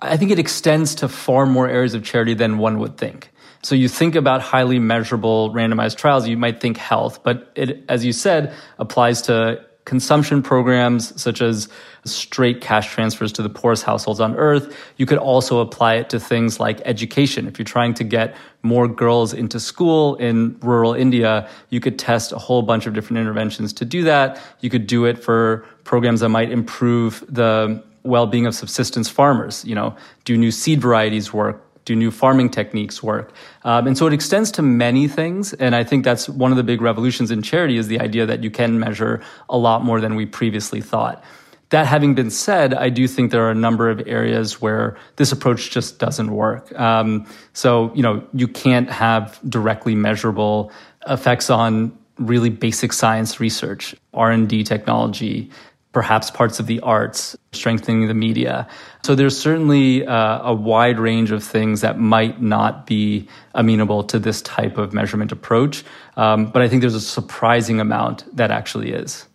I 0.03 0.19
think 0.19 0.31
it 0.31 0.39
extends 0.39 0.95
to 0.97 1.09
far 1.09 1.47
more 1.47 1.69
areas 1.69 1.95
of 1.95 2.05
charity 2.05 2.35
than 2.35 2.59
one 2.59 2.79
would 2.81 2.99
think. 2.99 3.31
So 3.63 3.75
you 3.75 3.89
think 3.89 4.15
about 4.15 4.43
highly 4.43 4.79
measurable 4.79 5.51
randomized 5.55 5.97
trials, 5.97 6.29
you 6.29 6.37
might 6.37 6.61
think 6.61 6.77
health, 6.77 7.23
but 7.23 7.51
it, 7.55 7.83
as 7.89 8.05
you 8.05 8.13
said, 8.13 8.55
applies 8.79 9.23
to 9.23 9.65
consumption 9.87 10.43
programs 10.43 11.19
such 11.21 11.41
as 11.41 11.67
straight 12.15 12.61
cash 12.61 12.91
transfers 12.91 13.33
to 13.33 13.43
the 13.43 13.49
poorest 13.49 13.85
households 13.85 14.21
on 14.21 14.37
earth. 14.37 14.77
You 14.97 15.07
could 15.07 15.19
also 15.19 15.61
apply 15.61 15.95
it 15.95 16.11
to 16.11 16.21
things 16.21 16.59
like 16.59 16.81
education. 16.85 17.47
If 17.47 17.59
you're 17.59 17.65
trying 17.65 17.95
to 17.95 18.05
get 18.05 18.37
more 18.63 18.89
girls 18.89 19.33
into 19.33 19.61
school 19.61 20.17
in 20.17 20.59
rural 20.61 20.95
India, 20.95 21.49
you 21.71 21.81
could 21.81 21.99
test 21.99 22.33
a 22.33 22.39
whole 22.39 22.63
bunch 22.63 22.87
of 22.87 22.95
different 22.95 23.19
interventions 23.19 23.73
to 23.75 23.85
do 23.85 24.03
that. 24.05 24.41
You 24.61 24.71
could 24.71 24.87
do 24.87 25.05
it 25.05 25.23
for 25.23 25.67
programs 25.85 26.21
that 26.21 26.29
might 26.29 26.51
improve 26.51 27.25
the 27.29 27.83
well-being 28.05 28.47
of 28.47 28.55
subsistence 28.55 29.09
farmers, 29.09 29.65
you 29.65 29.75
know, 29.75 29.95
do 30.25 30.37
new 30.37 30.51
seed 30.51 30.81
varieties 30.81 31.33
work, 31.33 31.63
do 31.85 31.97
new 31.97 32.11
farming 32.11 32.51
techniques 32.51 33.03
work? 33.03 33.33
Um, 33.65 33.87
and 33.87 33.97
so 33.97 34.07
it 34.07 34.13
extends 34.13 34.51
to 34.53 34.63
many 34.63 35.09
things. 35.09 35.53
And 35.55 35.75
I 35.75 35.85
think 35.85 36.05
that's 36.05 36.29
one 36.29 36.51
of 36.51 36.57
the 36.57 36.63
big 36.63 36.81
revolutions 36.81 37.31
in 37.31 37.43
charity 37.43 37.77
is 37.77 37.89
the 37.89 38.01
idea 38.01 38.27
that 38.27 38.43
you 38.45 38.51
can 38.51 38.79
measure 38.79 39.23
a 39.49 39.57
lot 39.57 39.85
more 39.85 40.01
than 40.01 40.15
we 40.15 40.27
previously 40.27 40.81
thought. 40.81 41.23
That 41.71 41.87
having 41.87 42.15
been 42.15 42.31
said, 42.31 42.73
I 42.73 42.89
do 42.89 43.07
think 43.07 43.31
there 43.31 43.47
are 43.47 43.51
a 43.51 43.55
number 43.55 43.91
of 43.91 44.03
areas 44.07 44.61
where 44.61 44.97
this 45.17 45.33
approach 45.33 45.71
just 45.71 45.99
doesn't 45.99 46.31
work. 46.31 46.79
Um, 46.79 47.27
so, 47.53 47.93
you 47.95 48.03
know, 48.03 48.27
you 48.33 48.49
can't 48.49 48.91
have 48.91 49.39
directly 49.49 49.95
measurable 49.95 50.73
effects 51.07 51.51
on 51.51 51.97
really 52.19 52.51
basic 52.51 52.93
science 52.93 53.39
research, 53.39 53.95
R&D 54.15 54.65
technology, 54.65 55.51
perhaps 55.93 56.31
parts 56.31 56.61
of 56.61 56.67
the 56.67 56.81
arts, 56.81 57.37
strengthening 57.53 58.09
the 58.09 58.15
media. 58.15 58.69
So 59.05 59.15
there's 59.15 59.39
certainly 59.39 60.07
uh, 60.07 60.41
a 60.43 60.55
wide 60.55 60.99
range 60.99 61.31
of 61.31 61.43
things 61.43 61.81
that 61.81 61.99
might 61.99 62.43
not 62.43 62.87
be 62.87 63.29
amenable 63.55 64.05
to 64.05 64.19
this 64.19 64.43
type 64.43 64.79
of 64.79 64.93
measurement 64.93 65.33
approach. 65.33 65.85
Um, 66.17 66.47
but 66.47 66.63
I 66.63 66.69
think 66.69 66.83
there's 66.83 66.95
a 66.95 67.01
surprising 67.01 67.81
amount 67.81 68.25
that 68.37 68.51
actually 68.51 68.93
is. 68.93 69.28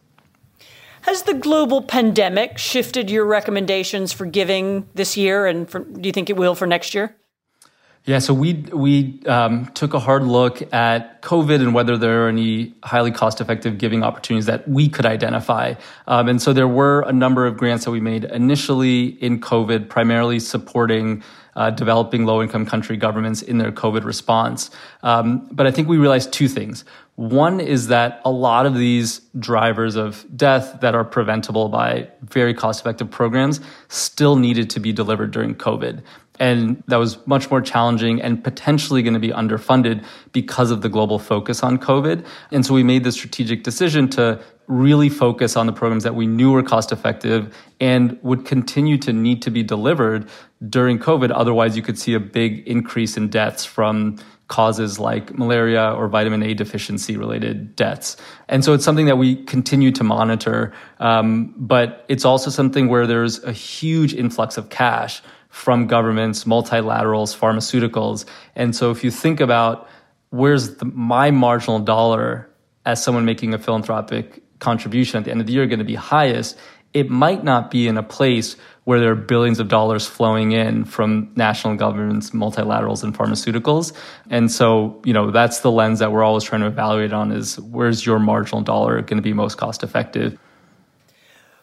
Has 1.04 1.24
the 1.24 1.34
global 1.34 1.82
pandemic 1.82 2.58
shifted 2.58 3.10
your 3.10 3.26
recommendations 3.26 4.14
for 4.14 4.26
giving 4.26 4.88
this 4.94 5.18
year, 5.18 5.46
and 5.46 5.70
for, 5.70 5.80
do 5.80 6.08
you 6.08 6.14
think 6.14 6.30
it 6.30 6.38
will 6.38 6.56
for 6.56 6.66
next 6.66 6.94
year? 6.94 7.14
Yeah, 8.06 8.20
so 8.20 8.34
we 8.34 8.54
we 8.74 9.22
um, 9.28 9.66
took 9.74 9.94
a 9.94 10.00
hard 10.00 10.24
look 10.24 10.74
at 10.74 11.22
COVID 11.22 11.62
and 11.62 11.74
whether 11.74 11.98
there 11.98 12.26
are 12.26 12.30
any 12.30 12.74
highly 12.84 13.12
cost-effective 13.12 13.78
giving 13.78 14.02
opportunities 14.04 14.46
that 14.46 14.68
we 14.68 14.88
could 14.88 15.06
identify. 15.06 15.76
Um, 16.08 16.30
and 16.30 16.42
so 16.42 16.54
there 16.54 16.68
were 16.68 17.02
a 17.02 17.14
number 17.14 17.46
of 17.48 17.58
grants 17.58 17.84
that 17.84 17.92
we 17.92 18.02
made 18.02 18.24
initially 18.26 19.06
in 19.06 19.42
COVID, 19.42 19.90
primarily 19.90 20.40
supporting 20.40 21.22
uh, 21.56 21.70
developing 21.70 22.26
low-income 22.26 22.66
country 22.66 22.98
governments 22.98 23.42
in 23.42 23.58
their 23.58 23.72
COVID 23.72 24.04
response. 24.04 24.70
Um, 25.02 25.48
but 25.52 25.68
I 25.68 25.72
think 25.72 25.88
we 25.88 25.98
realized 25.98 26.34
two 26.34 26.48
things. 26.48 26.84
One 27.16 27.60
is 27.60 27.88
that 27.88 28.22
a 28.26 28.32
lot 28.32 28.66
of 28.66 28.74
these 28.74 29.22
drivers 29.38 29.96
of 29.96 30.26
death 30.36 30.80
that 30.82 30.96
are 30.96 31.04
preventable 31.04 31.70
by 31.70 32.10
very 32.22 32.56
cost-effective 32.56 33.12
programs 33.12 33.62
still 33.88 34.36
needed 34.36 34.72
to 34.72 34.80
be 34.80 34.92
delivered 34.92 35.30
during 35.30 35.54
COVID. 35.54 36.02
And 36.40 36.82
that 36.88 36.98
was 36.98 37.26
much 37.28 37.52
more 37.52 37.62
challenging 37.62 38.20
and 38.20 38.44
potentially 38.44 39.04
going 39.04 39.14
to 39.14 39.20
be 39.20 39.30
underfunded 39.30 40.04
because 40.32 40.72
of 40.72 40.82
the 40.82 40.90
global 40.90 41.20
focus 41.20 41.62
on 41.62 41.78
COVID. 41.78 42.26
And 42.52 42.66
so 42.66 42.74
we 42.74 42.82
made 42.82 43.04
the 43.04 43.12
strategic 43.12 43.64
decision 43.64 44.10
to 44.10 44.42
really 44.68 45.10
focus 45.10 45.56
on 45.56 45.66
the 45.66 45.74
programs 45.74 46.04
that 46.04 46.16
we 46.16 46.26
knew 46.26 46.52
were 46.52 46.64
cost 46.64 46.92
effective 46.92 47.56
and 47.80 48.18
would 48.22 48.46
continue 48.46 48.98
to 48.98 49.12
need 49.12 49.42
to 49.42 49.52
be 49.52 49.64
delivered 49.64 50.30
during 50.70 51.00
COVID. 51.00 51.32
Otherwise, 51.34 51.76
you 51.76 51.82
could 51.82 52.00
see 52.00 52.14
a 52.14 52.20
big 52.20 52.66
increase 52.68 53.18
in 53.18 53.30
deaths 53.30 53.66
from 53.66 54.18
causes 54.48 55.00
like 55.00 55.36
malaria 55.38 55.92
or 55.94 56.08
vitamin 56.08 56.44
A 56.44 56.54
deficiency 56.54 57.18
related 57.18 57.76
deaths. 57.76 58.18
And 58.48 58.64
so 58.64 58.74
it's 58.74 58.86
something 58.86 59.08
that 59.08 59.18
we 59.18 59.44
continue 59.46 59.92
to 59.92 60.04
monitor. 60.04 60.74
Um, 61.00 61.54
but 61.58 62.06
it's 62.08 62.26
also 62.26 62.52
something 62.52 62.88
where 62.88 63.08
there's 63.08 63.44
a 63.44 63.52
huge 63.52 64.14
influx 64.14 64.58
of 64.58 64.70
cash 64.70 65.22
from 65.50 65.88
governments, 65.88 66.44
multilaterals, 66.44 67.36
pharmaceuticals. 67.38 68.26
And 68.56 68.76
so 68.76 68.92
if 68.92 69.04
you 69.04 69.12
think 69.12 69.40
about 69.40 69.88
where's 70.30 70.76
the, 70.76 70.86
my 70.86 71.32
marginal 71.32 71.80
dollar 71.80 72.50
as 72.86 73.04
someone 73.04 73.26
making 73.26 73.54
a 73.54 73.58
philanthropic 73.58 74.43
contribution 74.64 75.18
at 75.20 75.26
the 75.26 75.32
end 75.32 75.42
of 75.42 75.48
the 75.48 75.54
year 75.54 75.68
going 75.68 75.80
to 75.80 75.86
be 75.86 75.96
highest, 75.96 76.58
it 76.94 77.10
might 77.10 77.44
not 77.44 77.72
be 77.72 77.88
in 77.88 77.98
a 77.98 78.04
place 78.04 78.56
where 78.84 79.00
there 79.00 79.12
are 79.12 79.16
billions 79.16 79.60
of 79.60 79.68
dollars 79.68 80.06
flowing 80.06 80.52
in 80.52 80.86
from 80.86 81.32
national 81.36 81.76
governments, 81.76 82.32
multilaterals, 82.32 83.04
and 83.04 83.18
pharmaceuticals. 83.18 83.94
And 84.30 84.52
so, 84.52 85.02
you 85.04 85.14
know, 85.14 85.32
that's 85.32 85.60
the 85.62 85.72
lens 85.72 86.00
that 86.00 86.12
we're 86.12 86.24
always 86.24 86.44
trying 86.44 86.62
to 86.62 86.68
evaluate 86.68 87.14
on 87.14 87.32
is 87.32 87.60
where's 87.60 88.06
your 88.06 88.20
marginal 88.20 88.62
dollar 88.62 89.02
going 89.02 89.18
to 89.18 89.24
be 89.24 89.34
most 89.34 89.58
cost 89.58 89.84
effective? 89.84 90.38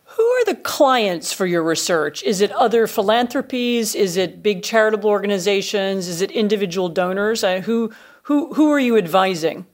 Who 0.04 0.24
are 0.24 0.44
the 0.46 0.56
clients 0.56 1.32
for 1.32 1.46
your 1.46 1.62
research? 1.62 2.22
Is 2.24 2.40
it 2.40 2.50
other 2.52 2.86
philanthropies? 2.86 3.94
Is 3.94 4.16
it 4.16 4.42
big 4.42 4.62
charitable 4.62 5.08
organizations? 5.08 6.08
Is 6.08 6.20
it 6.20 6.30
individual 6.32 6.88
donors? 6.88 7.42
Who, 7.42 7.92
who, 8.24 8.52
who 8.54 8.72
are 8.72 8.80
you 8.80 8.98
advising? 8.98 9.66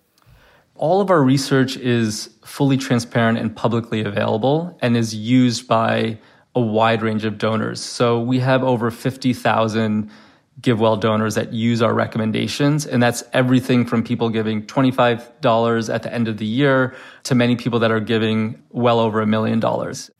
All 0.78 1.00
of 1.00 1.10
our 1.10 1.22
research 1.22 1.76
is 1.76 2.30
fully 2.44 2.76
transparent 2.76 3.38
and 3.38 3.54
publicly 3.54 4.02
available 4.02 4.76
and 4.80 4.96
is 4.96 5.14
used 5.14 5.66
by 5.66 6.18
a 6.54 6.60
wide 6.60 7.02
range 7.02 7.24
of 7.24 7.38
donors. 7.38 7.80
So 7.80 8.20
we 8.20 8.38
have 8.40 8.62
over 8.62 8.90
50,000 8.90 10.10
GiveWell 10.60 11.00
donors 11.00 11.34
that 11.34 11.52
use 11.52 11.82
our 11.82 11.92
recommendations. 11.92 12.86
And 12.86 13.02
that's 13.02 13.22
everything 13.32 13.84
from 13.84 14.02
people 14.02 14.30
giving 14.30 14.66
$25 14.66 15.94
at 15.94 16.02
the 16.02 16.12
end 16.12 16.28
of 16.28 16.38
the 16.38 16.46
year 16.46 16.94
to 17.24 17.34
many 17.34 17.56
people 17.56 17.78
that 17.80 17.90
are 17.90 18.00
giving 18.00 18.62
well 18.70 18.98
over 18.98 19.20
a 19.20 19.26
million 19.26 19.60
dollars. 19.60 20.10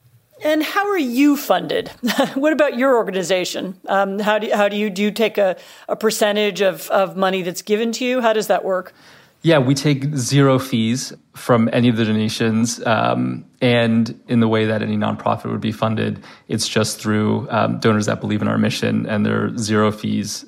And 0.45 0.63
how 0.63 0.87
are 0.89 0.99
you 0.99 1.37
funded? 1.37 1.89
what 2.35 2.53
about 2.53 2.77
your 2.77 2.97
organization? 2.97 3.81
Um, 3.89 4.19
how 4.19 4.39
do 4.39 4.51
how 4.53 4.69
do 4.69 4.77
you 4.77 4.91
do 4.91 5.03
you 5.03 5.11
take 5.11 5.39
a, 5.39 5.57
a 5.89 5.97
percentage 5.97 6.61
of, 6.61 6.91
of 6.91 7.17
money 7.17 7.41
that's 7.41 7.63
given 7.63 7.91
to 7.93 8.05
you? 8.05 8.21
How 8.21 8.35
does 8.35 8.49
that 8.49 8.63
work? 8.63 8.93
Yeah, 9.47 9.59
we 9.59 9.77
take 9.77 10.17
zero 10.17 10.59
fees 10.59 11.13
from 11.37 11.71
any 11.73 11.89
of 11.89 11.97
the 11.97 12.05
donations. 12.05 12.85
Um, 12.85 13.45
and 13.61 14.21
in 14.27 14.41
the 14.41 14.49
way 14.49 14.67
that 14.67 14.83
any 14.83 14.97
nonprofit 14.97 15.53
would 15.53 15.61
be 15.61 15.71
funded, 15.71 16.21
it's 16.49 16.67
just 16.67 16.99
through 16.99 17.49
um, 17.49 17.79
donors 17.79 18.07
that 18.07 18.21
believe 18.21 18.43
in 18.43 18.49
our 18.49 18.59
mission, 18.59 19.07
and 19.07 19.25
there 19.25 19.45
are 19.45 19.57
zero 19.57 19.93
fees. 19.93 20.45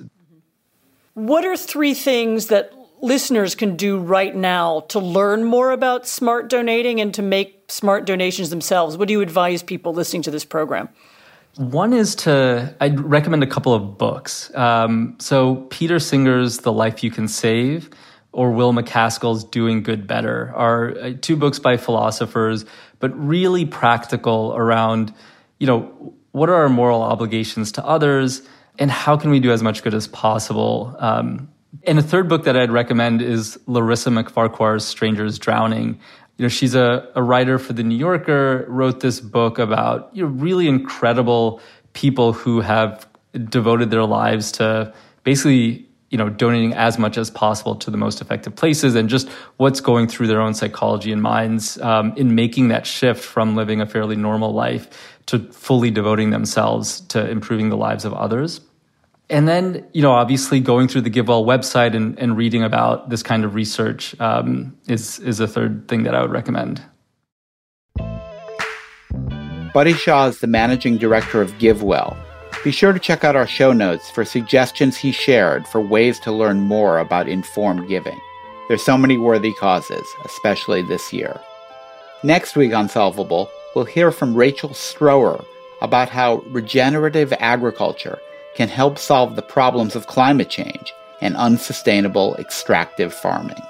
What 1.15 1.45
are 1.45 1.57
three 1.57 1.95
things 1.95 2.49
that 2.49 2.73
listeners 3.01 3.55
can 3.55 3.77
do 3.77 4.01
right 4.01 4.35
now 4.35 4.81
to 4.89 4.99
learn 4.99 5.45
more 5.45 5.71
about 5.71 6.09
smart 6.09 6.51
donating 6.51 7.01
and 7.01 7.15
to 7.15 7.23
make 7.23 7.71
smart 7.71 8.05
donations 8.05 8.51
themselves? 8.51 8.97
What 8.97 9.07
do 9.07 9.13
you 9.13 9.21
advise 9.21 9.63
people 9.63 9.95
listening 9.95 10.23
to 10.23 10.33
this 10.33 10.45
program? 10.45 10.89
One 11.55 11.93
is 11.93 12.17
to, 12.17 12.75
I'd 12.81 12.99
recommend 12.99 13.45
a 13.45 13.47
couple 13.47 13.75
of 13.75 13.97
books. 13.97 14.53
Um, 14.57 15.15
so, 15.21 15.67
Peter 15.71 16.01
Singer's 16.01 16.59
The 16.59 16.73
Life 16.73 17.05
You 17.05 17.13
Can 17.13 17.29
Save 17.29 17.91
or 18.39 18.53
Will 18.53 18.73
MacAskill's 18.73 19.43
Doing 19.43 19.83
Good 19.83 20.07
Better 20.07 20.53
are 20.55 20.97
uh, 20.97 21.13
two 21.21 21.35
books 21.35 21.59
by 21.59 21.77
philosophers, 21.77 22.65
but 23.01 23.11
really 23.19 23.67
practical 23.67 24.55
around, 24.55 25.13
you 25.59 25.67
know, 25.67 26.15
what 26.31 26.49
are 26.49 26.55
our 26.55 26.69
moral 26.69 27.03
obligations 27.03 27.73
to 27.73 27.85
others 27.85 28.43
and 28.79 28.93
how 28.93 29.17
can 29.17 29.33
we 29.33 29.41
do 29.41 29.51
as 29.51 29.61
much 29.61 29.83
good 29.83 29.93
as 29.93 30.07
possible? 30.07 30.95
Um, 31.01 31.49
and 31.83 31.99
a 31.99 32.03
third 32.03 32.29
book 32.29 32.45
that 32.45 32.57
I'd 32.57 32.71
recommend 32.71 33.23
is 33.23 33.59
Larissa 33.67 34.11
MacFarquhar's 34.11 34.85
Strangers 34.85 35.41
Drowning. 35.41 35.99
You 36.37 36.45
know, 36.45 36.49
she's 36.49 36.77
a, 36.77 37.11
a 37.17 37.23
writer 37.25 37.59
for 37.59 37.73
The 37.73 37.83
New 37.83 37.97
Yorker, 37.97 38.67
wrote 38.69 39.01
this 39.01 39.19
book 39.19 39.59
about 39.59 40.11
you 40.15 40.23
know, 40.23 40.31
really 40.31 40.69
incredible 40.69 41.61
people 41.93 42.33
who 42.33 42.61
have 42.61 43.09
devoted 43.49 43.91
their 43.91 44.05
lives 44.05 44.53
to 44.53 44.95
basically 45.25 45.88
you 46.11 46.19
know 46.19 46.29
donating 46.29 46.75
as 46.75 46.99
much 46.99 47.19
as 47.19 47.31
possible 47.31 47.75
to 47.77 47.91
the 47.91 47.97
most 47.97 48.21
effective 48.21 48.55
places 48.55 48.95
and 48.95 49.09
just 49.09 49.29
what's 49.59 49.81
going 49.81 50.07
through 50.07 50.27
their 50.27 50.41
own 50.41 50.55
psychology 50.55 51.13
and 51.13 51.23
minds 51.23 51.79
um, 51.81 52.13
in 52.17 52.35
making 52.35 52.69
that 52.69 52.87
shift 52.87 53.23
from 53.23 53.55
living 53.57 53.81
a 53.81 53.87
fairly 53.87 54.17
normal 54.17 54.53
life 54.53 55.17
to 55.27 55.39
fully 55.53 55.91
devoting 55.91 56.31
themselves 56.31 57.01
to 57.03 57.29
improving 57.31 57.69
the 57.69 57.77
lives 57.77 58.05
of 58.05 58.13
others 58.15 58.61
and 59.31 59.47
then, 59.47 59.87
you 59.93 60.01
know, 60.01 60.13
obviously 60.13 60.59
going 60.59 60.89
through 60.89 61.03
the 61.03 61.11
GiveWell 61.11 61.45
website 61.45 61.95
and, 61.95 62.19
and 62.19 62.37
reading 62.37 62.63
about 62.63 63.11
this 63.11 63.23
kind 63.23 63.45
of 63.45 63.55
research 63.55 64.19
um, 64.21 64.77
is, 64.89 65.19
is 65.19 65.39
a 65.39 65.47
third 65.47 65.87
thing 65.87 66.05
that 66.05 66.15
I 66.15 66.23
would 66.23 66.31
recommend. 66.31 66.83
Buddy 69.75 69.93
Shah 69.93 70.29
is 70.29 70.41
the 70.41 70.47
managing 70.47 70.97
director 70.97 71.43
of 71.43 71.53
GiveWell. 71.59 72.17
Be 72.65 72.73
sure 72.73 72.93
to 72.93 72.99
check 72.99 73.23
out 73.23 73.37
our 73.37 73.47
show 73.47 73.73
notes 73.73 74.11
for 74.11 74.25
suggestions 74.25 74.97
he 74.97 75.13
shared 75.13 75.67
for 75.69 75.81
ways 75.81 76.19
to 76.21 76.33
learn 76.33 76.61
more 76.61 76.99
about 76.99 77.29
informed 77.29 77.89
giving. 77.89 78.19
There's 78.67 78.85
so 78.85 78.99
many 78.99 79.17
worthy 79.17 79.53
causes, 79.55 80.05
especially 80.25 80.83
this 80.83 81.13
year. 81.13 81.41
Next 82.25 82.57
week 82.57 82.75
on 82.75 82.89
Solvable, 82.89 83.49
we'll 83.75 83.85
hear 83.85 84.11
from 84.11 84.35
Rachel 84.35 84.75
Strower 84.75 85.45
about 85.81 86.09
how 86.09 86.43
regenerative 86.49 87.33
agriculture 87.39 88.19
can 88.57 88.69
help 88.69 88.99
solve 88.99 89.37
the 89.37 89.43
problems 89.43 89.95
of 89.95 90.09
climate 90.09 90.51
change 90.51 90.93
and 91.21 91.37
unsustainable 91.37 92.35
extractive 92.41 93.15
farming. 93.15 93.63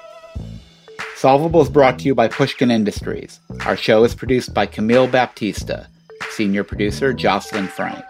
Solvable 1.15 1.61
is 1.61 1.69
brought 1.69 1.99
to 1.99 2.05
you 2.05 2.15
by 2.15 2.27
Pushkin 2.27 2.71
Industries. 2.71 3.39
Our 3.65 3.77
show 3.77 4.03
is 4.03 4.15
produced 4.15 4.55
by 4.55 4.65
Camille 4.65 5.07
Baptista, 5.07 5.87
senior 6.31 6.63
producer 6.63 7.13
Jocelyn 7.13 7.67
Frank. 7.67 8.03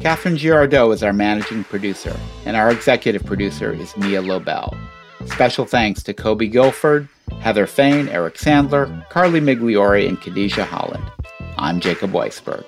Catherine 0.00 0.36
Girardeau 0.36 0.92
is 0.92 1.02
our 1.02 1.14
managing 1.14 1.64
producer, 1.64 2.14
and 2.44 2.54
our 2.54 2.70
executive 2.70 3.24
producer 3.24 3.72
is 3.72 3.96
Mia 3.96 4.20
Lobel. 4.20 4.76
Special 5.24 5.64
thanks 5.64 6.02
to 6.02 6.12
Kobe 6.12 6.48
Guilford, 6.48 7.08
Heather 7.40 7.66
Fain, 7.66 8.08
Eric 8.10 8.34
Sandler, 8.34 9.08
Carly 9.08 9.40
Migliori, 9.40 10.06
and 10.06 10.20
Khadijah 10.20 10.66
Holland. 10.66 11.10
I'm 11.56 11.80
Jacob 11.80 12.12
Weisberg. 12.12 12.64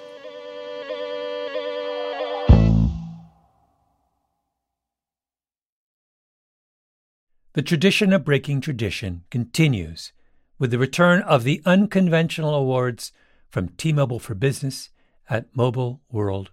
The 7.52 7.62
tradition 7.62 8.12
of 8.14 8.24
breaking 8.24 8.62
tradition 8.62 9.24
continues 9.30 10.12
with 10.58 10.70
the 10.70 10.78
return 10.78 11.20
of 11.22 11.44
the 11.44 11.60
unconventional 11.66 12.54
awards 12.54 13.12
from 13.50 13.68
T 13.68 13.92
Mobile 13.92 14.18
for 14.18 14.34
Business 14.34 14.88
at 15.28 15.54
Mobile 15.54 16.00
World 16.10 16.52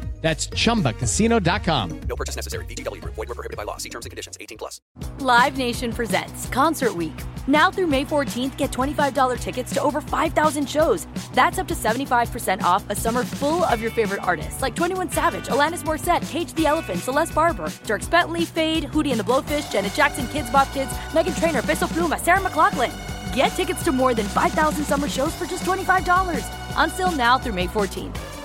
That's 0.21 0.47
ChumbaCasino.com. 0.49 2.01
No 2.07 2.15
purchase 2.15 2.35
necessary. 2.35 2.65
VGW. 2.65 3.01
Void 3.03 3.17
were 3.17 3.25
prohibited 3.25 3.57
by 3.57 3.63
law. 3.63 3.77
See 3.77 3.89
terms 3.89 4.05
and 4.05 4.11
conditions. 4.11 4.37
18 4.39 4.57
plus. 4.57 4.79
Live 5.19 5.57
Nation 5.57 5.91
presents 5.91 6.45
Concert 6.47 6.95
Week. 6.95 7.13
Now 7.47 7.71
through 7.71 7.87
May 7.87 8.05
14th, 8.05 8.55
get 8.55 8.71
$25 8.71 9.39
tickets 9.39 9.73
to 9.73 9.81
over 9.81 9.99
5,000 9.99 10.69
shows. 10.69 11.07
That's 11.33 11.57
up 11.57 11.67
to 11.69 11.73
75% 11.73 12.61
off 12.61 12.87
a 12.89 12.95
summer 12.95 13.23
full 13.23 13.63
of 13.63 13.81
your 13.81 13.89
favorite 13.91 14.21
artists 14.23 14.61
like 14.61 14.75
21 14.75 15.09
Savage, 15.11 15.47
Alanis 15.47 15.83
Morissette, 15.83 16.27
Cage 16.29 16.53
the 16.53 16.67
Elephant, 16.67 16.99
Celeste 16.99 17.33
Barber, 17.33 17.65
Dierks 17.85 18.09
Bentley, 18.09 18.45
Feid, 18.45 18.85
Hootie 18.85 19.11
and 19.11 19.19
the 19.19 19.23
Blowfish, 19.23 19.71
Janet 19.71 19.93
Jackson, 19.95 20.25
Kidz 20.27 20.51
Bop 20.51 20.71
Kids, 20.71 20.91
Meghan 21.11 21.39
Trainor, 21.39 21.63
Peso 21.63 21.87
Pluma, 21.87 22.19
Sarah 22.19 22.39
McLachlan. 22.39 22.93
Get 23.33 23.47
tickets 23.49 23.83
to 23.83 23.91
more 23.91 24.13
than 24.13 24.27
5,000 24.27 24.83
summer 24.83 25.09
shows 25.09 25.33
for 25.35 25.45
just 25.45 25.63
$25. 25.63 26.45
Until 26.77 27.11
now 27.11 27.37
through 27.39 27.53
May 27.53 27.67
14th. 27.67 28.40